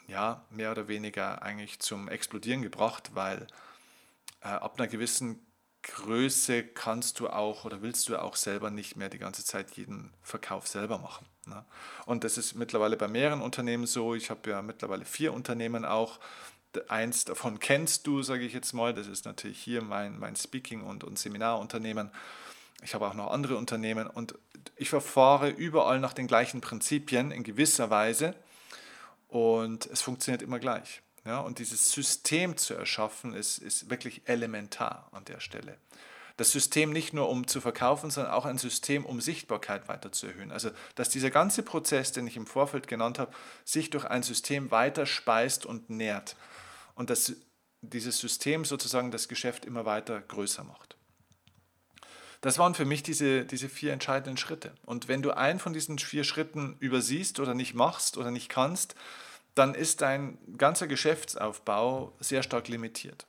ja, 0.07 0.45
mehr 0.49 0.71
oder 0.71 0.87
weniger 0.87 1.41
eigentlich 1.41 1.79
zum 1.79 2.07
Explodieren 2.07 2.61
gebracht, 2.61 3.11
weil 3.13 3.47
äh, 4.41 4.47
ab 4.47 4.75
einer 4.77 4.87
gewissen 4.87 5.45
Größe 5.85 6.63
kannst 6.63 7.19
du 7.19 7.29
auch 7.29 7.63
oder 7.63 7.81
willst 7.81 8.09
du 8.09 8.17
auch 8.17 8.35
selber 8.35 8.71
nicht 8.71 8.95
mehr 8.95 9.09
die 9.09 9.19
ganze 9.19 9.45
Zeit 9.45 9.71
jeden 9.77 10.11
Verkauf 10.23 10.67
selber 10.67 10.97
machen. 10.97 11.27
Ne? 11.45 11.63
Und 12.05 12.23
das 12.23 12.37
ist 12.37 12.55
mittlerweile 12.55 12.97
bei 12.97 13.07
mehreren 13.07 13.41
Unternehmen 13.41 13.85
so. 13.85 14.15
Ich 14.15 14.31
habe 14.31 14.49
ja 14.49 14.61
mittlerweile 14.61 15.05
vier 15.05 15.31
Unternehmen 15.31 15.85
auch 15.85 16.19
eins 16.87 17.25
davon 17.25 17.59
kennst 17.59 18.07
du, 18.07 18.23
sage 18.23 18.45
ich 18.45 18.53
jetzt 18.53 18.73
mal. 18.73 18.93
Das 18.93 19.07
ist 19.07 19.25
natürlich 19.25 19.59
hier 19.59 19.83
mein, 19.83 20.17
mein 20.17 20.35
Speaking- 20.35 20.83
und, 20.83 21.03
und 21.03 21.19
Seminarunternehmen. 21.19 22.11
Ich 22.83 22.93
habe 22.93 23.07
auch 23.07 23.13
noch 23.13 23.31
andere 23.31 23.55
Unternehmen 23.55 24.07
und 24.07 24.35
ich 24.75 24.89
verfahre 24.89 25.49
überall 25.49 25.99
nach 25.99 26.13
den 26.13 26.27
gleichen 26.27 26.61
Prinzipien 26.61 27.31
in 27.31 27.43
gewisser 27.43 27.89
Weise 27.89 28.35
und 29.27 29.85
es 29.87 30.01
funktioniert 30.01 30.41
immer 30.41 30.59
gleich. 30.59 31.01
Ja, 31.25 31.39
und 31.39 31.57
dieses 31.57 31.91
System 31.91 32.55
zu 32.55 32.75
erschaffen, 32.75 33.33
ist, 33.33 33.57
ist 33.57 33.89
wirklich 33.89 34.21
elementar 34.25 35.09
an 35.11 35.25
der 35.25 35.39
Stelle. 35.39 35.77
Das 36.37 36.51
System 36.51 36.91
nicht 36.91 37.13
nur 37.13 37.29
um 37.29 37.47
zu 37.47 37.61
verkaufen, 37.61 38.11
sondern 38.11 38.33
auch 38.33 38.45
ein 38.45 38.57
System, 38.57 39.05
um 39.05 39.21
Sichtbarkeit 39.21 39.87
weiter 39.87 40.11
zu 40.11 40.27
erhöhen. 40.27 40.51
Also, 40.51 40.69
dass 40.95 41.09
dieser 41.09 41.31
ganze 41.31 41.63
Prozess, 41.63 42.11
den 42.11 42.27
ich 42.27 42.35
im 42.35 42.45
Vorfeld 42.45 42.87
genannt 42.87 43.19
habe, 43.19 43.33
sich 43.63 43.89
durch 43.89 44.05
ein 44.05 44.21
System 44.21 44.69
weiter 44.69 45.05
speist 45.05 45.65
und 45.65 45.89
nährt 45.89 46.35
und 46.93 47.09
dass 47.09 47.33
dieses 47.81 48.19
System 48.19 48.65
sozusagen 48.65 49.11
das 49.11 49.27
Geschäft 49.27 49.65
immer 49.65 49.85
weiter 49.85 50.21
größer 50.21 50.63
macht. 50.63 50.94
Das 52.45 52.59
waren 52.59 52.75
für 52.75 52.85
mich 52.85 53.01
diese, 53.01 53.43
diese 53.43 53.67
vier 53.69 53.91
entscheidenden 53.91 54.37
Schritte. 54.37 54.75
Und 54.85 55.07
wenn 55.07 55.23
du 55.23 55.31
einen 55.31 55.57
von 55.57 55.73
diesen 55.73 55.97
vier 55.97 56.23
Schritten 56.23 56.75
übersiehst 56.79 57.39
oder 57.39 57.55
nicht 57.55 57.73
machst 57.73 58.19
oder 58.19 58.29
nicht 58.29 58.49
kannst, 58.49 58.93
dann 59.55 59.73
ist 59.73 60.01
dein 60.01 60.37
ganzer 60.55 60.85
Geschäftsaufbau 60.85 62.13
sehr 62.19 62.43
stark 62.43 62.67
limitiert. 62.67 63.25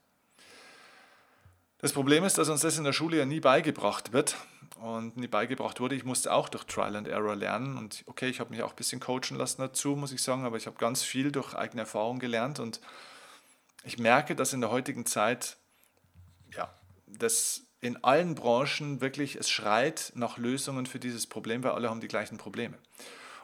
Das 1.78 1.94
Problem 1.94 2.24
ist, 2.24 2.36
dass 2.36 2.50
uns 2.50 2.60
das 2.60 2.76
in 2.76 2.84
der 2.84 2.92
Schule 2.92 3.16
ja 3.16 3.24
nie 3.24 3.40
beigebracht 3.40 4.12
wird 4.12 4.36
und 4.82 5.16
nie 5.16 5.28
beigebracht 5.28 5.80
wurde. 5.80 5.94
Ich 5.94 6.04
musste 6.04 6.30
auch 6.30 6.50
durch 6.50 6.64
Trial 6.64 6.94
and 6.94 7.08
Error 7.08 7.36
lernen 7.36 7.78
und 7.78 8.04
okay, 8.04 8.28
ich 8.28 8.38
habe 8.38 8.50
mich 8.50 8.62
auch 8.62 8.72
ein 8.72 8.76
bisschen 8.76 9.00
coachen 9.00 9.38
lassen 9.38 9.62
dazu, 9.62 9.96
muss 9.96 10.12
ich 10.12 10.22
sagen, 10.22 10.44
aber 10.44 10.58
ich 10.58 10.66
habe 10.66 10.76
ganz 10.76 11.02
viel 11.02 11.32
durch 11.32 11.54
eigene 11.54 11.80
Erfahrung 11.80 12.18
gelernt 12.18 12.60
und 12.60 12.82
ich 13.82 13.98
merke, 13.98 14.36
dass 14.36 14.52
in 14.52 14.60
der 14.60 14.70
heutigen 14.70 15.06
Zeit, 15.06 15.56
ja, 16.54 16.70
das 17.06 17.62
in 17.86 18.02
allen 18.04 18.34
Branchen 18.34 19.00
wirklich, 19.00 19.36
es 19.36 19.50
schreit 19.50 20.12
nach 20.14 20.38
Lösungen 20.38 20.86
für 20.86 20.98
dieses 20.98 21.26
Problem, 21.26 21.62
weil 21.62 21.72
alle 21.72 21.88
haben 21.88 22.00
die 22.00 22.08
gleichen 22.08 22.38
Probleme. 22.38 22.76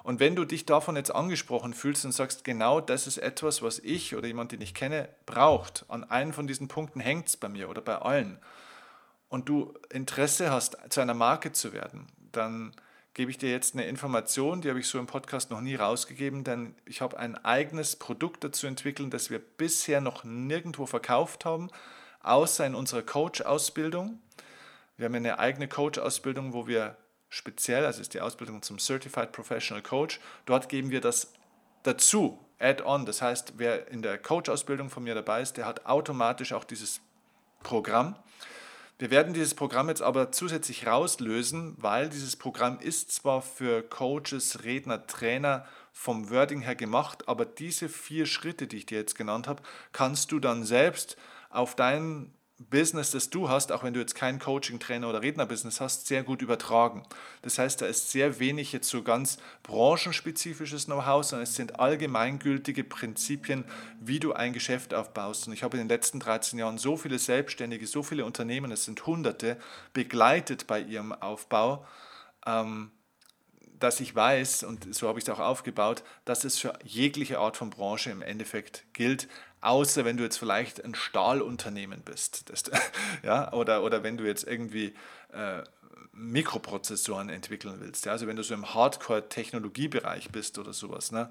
Und 0.02 0.18
wenn 0.18 0.34
du 0.34 0.44
dich 0.44 0.66
davon 0.66 0.96
jetzt 0.96 1.14
angesprochen 1.14 1.74
fühlst 1.74 2.04
und 2.04 2.12
sagst, 2.12 2.44
genau 2.44 2.80
das 2.80 3.06
ist 3.06 3.18
etwas, 3.18 3.62
was 3.62 3.78
ich 3.78 4.16
oder 4.16 4.26
jemand, 4.26 4.52
den 4.52 4.60
ich 4.60 4.74
kenne, 4.74 5.08
braucht, 5.26 5.84
an 5.88 6.04
einem 6.04 6.32
von 6.32 6.46
diesen 6.46 6.68
Punkten 6.68 7.00
hängt 7.00 7.28
es 7.28 7.36
bei 7.36 7.48
mir 7.48 7.68
oder 7.68 7.80
bei 7.80 7.96
allen, 7.96 8.38
und 9.28 9.48
du 9.48 9.72
Interesse 9.90 10.50
hast, 10.50 10.76
zu 10.90 11.00
einer 11.00 11.14
Marke 11.14 11.52
zu 11.52 11.72
werden, 11.72 12.06
dann 12.32 12.74
gebe 13.14 13.30
ich 13.30 13.38
dir 13.38 13.50
jetzt 13.50 13.74
eine 13.74 13.86
Information, 13.86 14.60
die 14.60 14.68
habe 14.68 14.80
ich 14.80 14.88
so 14.88 14.98
im 14.98 15.06
Podcast 15.06 15.50
noch 15.50 15.60
nie 15.60 15.74
rausgegeben, 15.74 16.44
denn 16.44 16.74
ich 16.84 17.00
habe 17.00 17.18
ein 17.18 17.36
eigenes 17.42 17.96
Produkt 17.96 18.44
dazu 18.44 18.66
entwickelt, 18.66 19.14
das 19.14 19.30
wir 19.30 19.38
bisher 19.38 20.00
noch 20.00 20.24
nirgendwo 20.24 20.84
verkauft 20.84 21.44
haben, 21.44 21.70
außer 22.22 22.66
in 22.66 22.74
unserer 22.74 23.02
Coach-Ausbildung. 23.02 24.18
Wir 25.02 25.06
haben 25.06 25.16
eine 25.16 25.40
eigene 25.40 25.66
Coach-Ausbildung, 25.66 26.52
wo 26.52 26.68
wir 26.68 26.96
speziell, 27.28 27.84
also 27.84 28.00
ist 28.00 28.14
die 28.14 28.20
Ausbildung 28.20 28.62
zum 28.62 28.78
Certified 28.78 29.32
Professional 29.32 29.82
Coach, 29.82 30.20
dort 30.46 30.68
geben 30.68 30.92
wir 30.92 31.00
das 31.00 31.32
dazu, 31.82 32.38
add-on. 32.60 33.04
Das 33.04 33.20
heißt, 33.20 33.54
wer 33.56 33.88
in 33.88 34.02
der 34.02 34.16
Coach-Ausbildung 34.16 34.90
von 34.90 35.02
mir 35.02 35.16
dabei 35.16 35.42
ist, 35.42 35.56
der 35.56 35.66
hat 35.66 35.86
automatisch 35.86 36.52
auch 36.52 36.62
dieses 36.62 37.00
Programm. 37.64 38.14
Wir 39.00 39.10
werden 39.10 39.34
dieses 39.34 39.56
Programm 39.56 39.88
jetzt 39.88 40.02
aber 40.02 40.30
zusätzlich 40.30 40.86
rauslösen, 40.86 41.74
weil 41.78 42.08
dieses 42.08 42.36
Programm 42.36 42.78
ist 42.78 43.10
zwar 43.10 43.42
für 43.42 43.82
Coaches, 43.82 44.62
Redner, 44.62 45.04
Trainer 45.08 45.66
vom 45.90 46.30
Wording 46.30 46.60
her 46.60 46.76
gemacht, 46.76 47.26
aber 47.26 47.44
diese 47.44 47.88
vier 47.88 48.26
Schritte, 48.26 48.68
die 48.68 48.76
ich 48.76 48.86
dir 48.86 48.98
jetzt 48.98 49.16
genannt 49.16 49.48
habe, 49.48 49.64
kannst 49.90 50.30
du 50.30 50.38
dann 50.38 50.62
selbst 50.62 51.16
auf 51.50 51.74
dein 51.74 52.32
Business, 52.70 53.10
das 53.10 53.30
du 53.30 53.48
hast, 53.48 53.72
auch 53.72 53.82
wenn 53.82 53.94
du 53.94 54.00
jetzt 54.00 54.14
kein 54.14 54.38
Coaching, 54.38 54.78
Trainer 54.78 55.08
oder 55.08 55.22
Redner-Business 55.22 55.80
hast, 55.80 56.06
sehr 56.06 56.22
gut 56.22 56.42
übertragen. 56.42 57.02
Das 57.42 57.58
heißt, 57.58 57.80
da 57.80 57.86
ist 57.86 58.10
sehr 58.10 58.38
wenig 58.38 58.72
jetzt 58.72 58.88
so 58.88 59.02
ganz 59.02 59.38
branchenspezifisches 59.62 60.86
Know-how, 60.86 61.24
sondern 61.24 61.44
es 61.44 61.54
sind 61.54 61.78
allgemeingültige 61.80 62.84
Prinzipien, 62.84 63.64
wie 64.00 64.20
du 64.20 64.32
ein 64.32 64.52
Geschäft 64.52 64.94
aufbaust. 64.94 65.46
Und 65.46 65.52
ich 65.52 65.62
habe 65.62 65.76
in 65.76 65.84
den 65.84 65.88
letzten 65.88 66.20
13 66.20 66.58
Jahren 66.58 66.78
so 66.78 66.96
viele 66.96 67.18
Selbstständige, 67.18 67.86
so 67.86 68.02
viele 68.02 68.24
Unternehmen, 68.24 68.72
es 68.72 68.84
sind 68.84 69.06
Hunderte, 69.06 69.56
begleitet 69.92 70.66
bei 70.66 70.80
ihrem 70.80 71.12
Aufbau. 71.12 71.86
Ähm, 72.46 72.90
dass 73.82 74.00
ich 74.00 74.14
weiß, 74.14 74.62
und 74.64 74.94
so 74.94 75.08
habe 75.08 75.18
ich 75.18 75.24
es 75.24 75.30
auch 75.30 75.40
aufgebaut, 75.40 76.02
dass 76.24 76.44
es 76.44 76.58
für 76.58 76.78
jegliche 76.84 77.38
Art 77.38 77.56
von 77.56 77.70
Branche 77.70 78.10
im 78.10 78.22
Endeffekt 78.22 78.84
gilt, 78.92 79.28
außer 79.60 80.04
wenn 80.04 80.16
du 80.16 80.24
jetzt 80.24 80.38
vielleicht 80.38 80.84
ein 80.84 80.94
Stahlunternehmen 80.94 82.02
bist 82.02 82.50
das, 82.50 82.64
ja, 83.22 83.52
oder, 83.52 83.82
oder 83.82 84.02
wenn 84.02 84.16
du 84.16 84.24
jetzt 84.24 84.44
irgendwie 84.44 84.94
äh, 85.32 85.62
Mikroprozessoren 86.12 87.30
entwickeln 87.30 87.76
willst. 87.80 88.04
Ja, 88.04 88.12
also 88.12 88.26
wenn 88.26 88.36
du 88.36 88.42
so 88.42 88.54
im 88.54 88.74
Hardcore-Technologiebereich 88.74 90.30
bist 90.30 90.58
oder 90.58 90.72
sowas, 90.72 91.10
ne? 91.10 91.30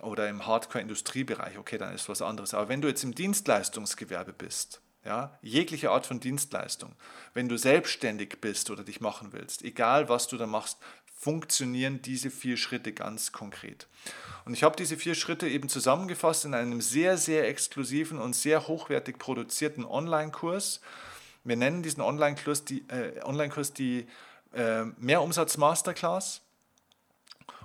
oder 0.00 0.28
im 0.28 0.46
Hardcore-Industriebereich, 0.46 1.58
okay, 1.58 1.78
dann 1.78 1.94
ist 1.94 2.08
was 2.08 2.22
anderes. 2.22 2.54
Aber 2.54 2.68
wenn 2.68 2.80
du 2.80 2.88
jetzt 2.88 3.04
im 3.04 3.14
Dienstleistungsgewerbe 3.14 4.32
bist, 4.32 4.80
ja, 5.04 5.38
jegliche 5.42 5.90
Art 5.90 6.06
von 6.06 6.20
Dienstleistung, 6.20 6.94
wenn 7.34 7.48
du 7.48 7.56
selbstständig 7.56 8.40
bist 8.40 8.70
oder 8.70 8.84
dich 8.84 9.00
machen 9.00 9.32
willst, 9.32 9.62
egal 9.62 10.08
was 10.08 10.28
du 10.28 10.36
da 10.36 10.46
machst, 10.46 10.78
funktionieren 11.18 12.00
diese 12.00 12.30
vier 12.30 12.56
Schritte 12.56 12.92
ganz 12.92 13.32
konkret. 13.32 13.88
Und 14.44 14.54
ich 14.54 14.62
habe 14.62 14.76
diese 14.76 14.96
vier 14.96 15.16
Schritte 15.16 15.48
eben 15.48 15.68
zusammengefasst 15.68 16.44
in 16.44 16.54
einem 16.54 16.80
sehr, 16.80 17.18
sehr 17.18 17.48
exklusiven 17.48 18.18
und 18.18 18.36
sehr 18.36 18.68
hochwertig 18.68 19.18
produzierten 19.18 19.84
Online-Kurs. 19.84 20.80
Wir 21.42 21.56
nennen 21.56 21.82
diesen 21.82 22.02
Online-Kurs 22.02 22.64
die, 22.64 22.88
äh, 22.88 23.20
Online 23.24 23.52
die 23.76 24.06
äh, 24.54 24.84
Mehrumsatz-Masterclass. 24.96 26.42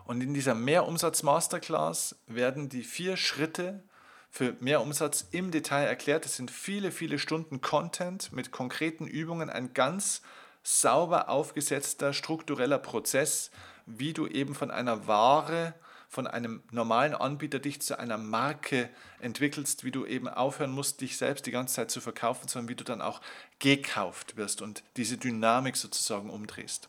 Und 0.06 0.22
in 0.22 0.34
dieser 0.34 0.56
Mehrumsatz-Masterclass 0.56 2.16
werden 2.26 2.70
die 2.70 2.84
vier 2.84 3.18
Schritte 3.18 3.84
für 4.32 4.56
mehr 4.62 4.82
Umsatz 4.82 5.28
im 5.30 5.52
Detail 5.52 5.86
erklärt. 5.86 6.26
Es 6.26 6.38
sind 6.38 6.50
viele, 6.50 6.92
viele 6.92 7.20
Stunden 7.20 7.62
Content 7.62 8.34
mit 8.34 8.52
konkreten 8.52 9.06
Übungen, 9.06 9.52
ein 9.52 9.76
ganz 9.76 10.24
sauber 10.64 11.30
aufgesetzter, 11.30 12.14
struktureller 12.14 12.80
Prozess, 12.80 13.52
wie 13.86 14.14
du 14.14 14.28
eben 14.28 14.56
von 14.56 14.72
einer 14.72 15.08
Ware, 15.08 15.74
von 16.08 16.28
einem 16.28 16.62
normalen 16.72 17.16
Anbieter 17.16 17.60
dich 17.60 17.82
zu 17.82 17.98
einer 18.00 18.18
Marke 18.18 18.90
entwickelst, 19.20 19.84
wie 19.84 19.92
du 19.92 20.06
eben 20.06 20.28
aufhören 20.28 20.72
musst, 20.72 21.02
dich 21.02 21.18
selbst 21.18 21.46
die 21.46 21.52
ganze 21.52 21.76
Zeit 21.76 21.92
zu 21.92 22.02
verkaufen, 22.02 22.48
sondern 22.48 22.70
wie 22.70 22.76
du 22.76 22.84
dann 22.84 23.02
auch 23.02 23.20
gekauft 23.60 24.38
wirst 24.38 24.62
und 24.62 24.84
diese 24.96 25.18
Dynamik 25.18 25.76
sozusagen 25.76 26.30
umdrehst. 26.30 26.88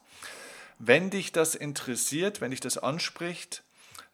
Wenn 0.79 1.11
dich 1.11 1.33
das 1.33 1.55
interessiert, 1.55 2.41
wenn 2.41 2.51
dich 2.51 2.61
das 2.61 2.79
anspricht, 2.79 3.63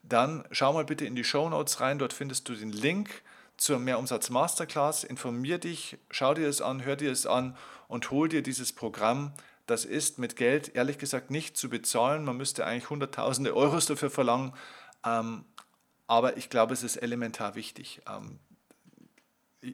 dann 0.03 0.45
schau 0.51 0.73
mal 0.73 0.85
bitte 0.85 1.05
in 1.05 1.15
die 1.15 1.23
Show 1.23 1.49
Notes 1.49 1.81
rein, 1.81 1.99
dort 1.99 2.13
findest 2.13 2.47
du 2.47 2.55
den 2.55 2.71
Link 2.71 3.09
zur 3.57 3.79
Mehrumsatz 3.79 4.29
Masterclass. 4.29 5.03
Informier 5.03 5.57
dich, 5.57 5.97
schau 6.09 6.33
dir 6.33 6.47
es 6.47 6.61
an, 6.61 6.83
hör 6.83 6.95
dir 6.95 7.11
es 7.11 7.27
an 7.27 7.55
und 7.87 8.09
hol 8.09 8.29
dir 8.29 8.41
dieses 8.41 8.73
Programm 8.73 9.33
das 9.65 9.85
ist 9.85 10.19
mit 10.19 10.35
Geld 10.35 10.75
ehrlich 10.75 10.97
gesagt 10.97 11.31
nicht 11.31 11.57
zu 11.57 11.69
bezahlen. 11.69 12.25
Man 12.25 12.37
müsste 12.37 12.65
eigentlich 12.65 12.89
Hunderttausende 12.89 13.55
Euros 13.55 13.85
dafür 13.85 14.09
verlangen. 14.09 14.53
Ähm, 15.05 15.45
aber 16.07 16.37
ich 16.37 16.49
glaube, 16.49 16.73
es 16.73 16.83
ist 16.83 16.97
elementar 16.97 17.55
wichtig. 17.55 18.01
Ähm, 18.07 18.39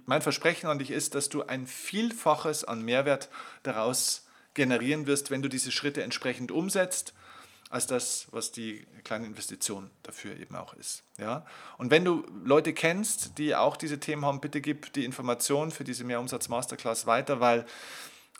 mein 0.06 0.22
Versprechen 0.22 0.68
an 0.68 0.80
dich 0.80 0.92
ist, 0.92 1.16
dass 1.16 1.30
du 1.30 1.44
ein 1.44 1.66
Vielfaches 1.66 2.64
an 2.64 2.82
Mehrwert 2.82 3.30
daraus 3.64 4.28
generieren 4.54 5.08
wirst, 5.08 5.32
wenn 5.32 5.42
du 5.42 5.50
diese 5.50 5.72
Schritte 5.72 6.04
entsprechend 6.04 6.52
umsetzt, 6.52 7.14
als 7.70 7.88
das, 7.88 8.28
was 8.32 8.52
die 8.52 8.86
kleine 9.04 9.26
Investition 9.26 9.90
dafür 10.04 10.38
eben 10.38 10.56
auch 10.56 10.74
ist. 10.74 11.04
Ja? 11.18 11.46
Und 11.78 11.92
wenn 11.92 12.06
du 12.06 12.26
Leute 12.44 12.74
kennst, 12.74 13.38
die 13.38 13.56
auch 13.56 13.78
diese 13.78 14.00
Themen 14.00 14.26
haben, 14.26 14.42
bitte 14.42 14.62
gib 14.62 14.94
die 14.94 15.06
Informationen 15.06 15.72
für 15.72 15.84
diese 15.84 16.04
Mehrumsatz 16.04 16.50
Masterclass 16.50 17.08
weiter, 17.08 17.40
weil 17.40 17.66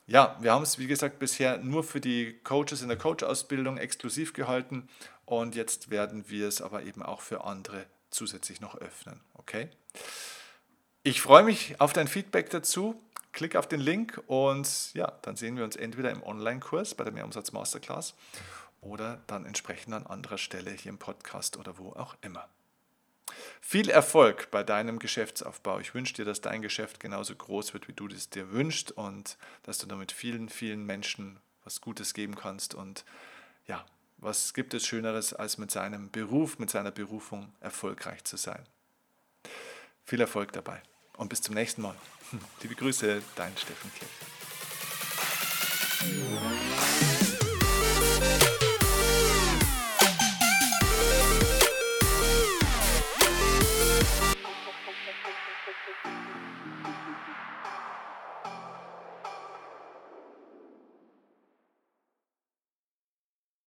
ja, 0.08 0.38
wir 0.40 0.54
haben 0.54 0.64
es, 0.64 0.80
wie 0.80 0.88
gesagt, 0.88 1.20
bisher 1.20 1.58
nur 1.58 1.84
für 1.84 2.00
die 2.00 2.40
Coaches 2.44 2.82
in 2.82 2.88
der 2.88 2.98
Coach-Ausbildung 2.98 3.78
exklusiv 3.78 4.34
gehalten 4.34 4.88
und 5.26 5.56
jetzt 5.56 5.90
werden 5.90 6.30
wir 6.30 6.48
es 6.48 6.62
aber 6.62 6.84
eben 6.84 7.04
auch 7.04 7.22
für 7.22 7.44
andere 7.44 7.86
zusätzlich 8.10 8.62
noch 8.62 8.76
öffnen. 8.76 9.20
Okay? 9.34 9.70
Ich 11.04 11.22
freue 11.22 11.44
mich 11.44 11.80
auf 11.82 11.94
dein 11.94 12.08
Feedback 12.08 12.50
dazu. 12.50 13.02
Klick 13.34 13.56
auf 13.56 13.68
den 13.68 13.82
Link 13.82 14.22
und 14.28 14.94
ja, 14.94 15.12
dann 15.22 15.36
sehen 15.36 15.58
wir 15.58 15.64
uns 15.64 15.76
entweder 15.76 16.10
im 16.10 16.24
Online-Kurs 16.24 16.96
bei 16.96 17.04
der 17.04 17.14
Mehrumsatz 17.14 17.52
Masterclass 17.52 18.16
oder 18.82 19.22
dann 19.28 19.46
entsprechend 19.46 19.94
an 19.94 20.08
anderer 20.08 20.38
Stelle 20.38 20.72
hier 20.72 20.90
im 20.90 20.98
Podcast 20.98 21.58
oder 21.58 21.78
wo 21.78 21.92
auch 21.92 22.16
immer. 22.22 22.48
Viel 23.62 23.90
Erfolg 23.90 24.50
bei 24.52 24.64
deinem 24.64 25.00
Geschäftsaufbau. 25.00 25.80
Ich 25.80 25.94
wünsche 25.94 26.14
dir, 26.14 26.26
dass 26.26 26.42
dein 26.42 26.62
Geschäft 26.62 27.00
genauso 27.00 27.36
groß 27.36 27.74
wird, 27.74 27.88
wie 27.88 27.94
du 27.94 28.08
es 28.08 28.30
dir 28.30 28.52
wünschst 28.52 28.92
und 28.92 29.38
dass 29.64 29.78
du 29.78 29.88
damit 29.88 30.12
vielen, 30.12 30.50
vielen 30.50 30.86
Menschen 30.86 31.40
was 31.64 31.82
Gutes 31.82 32.14
geben 32.14 32.36
kannst. 32.36 32.74
Und 32.76 33.04
ja, 33.68 33.86
was 34.18 34.54
gibt 34.54 34.74
es 34.74 34.86
Schöneres, 34.86 35.34
als 35.34 35.58
mit 35.58 35.72
seinem 35.72 36.10
Beruf, 36.12 36.60
mit 36.60 36.70
seiner 36.70 36.92
Berufung 36.92 37.52
erfolgreich 37.60 38.24
zu 38.24 38.38
sein? 38.38 38.64
Viel 40.06 40.22
Erfolg 40.22 40.54
dabei 40.54 40.82
und 41.18 41.30
bis 41.30 41.42
zum 41.42 41.56
nächsten 41.56 41.82
Mal. 41.82 41.96
Hm, 42.32 42.40
liebe 42.62 42.76
Grüße, 42.76 43.22
dein 43.36 43.56
Steffen 43.58 43.92
Kleck. 43.94 44.10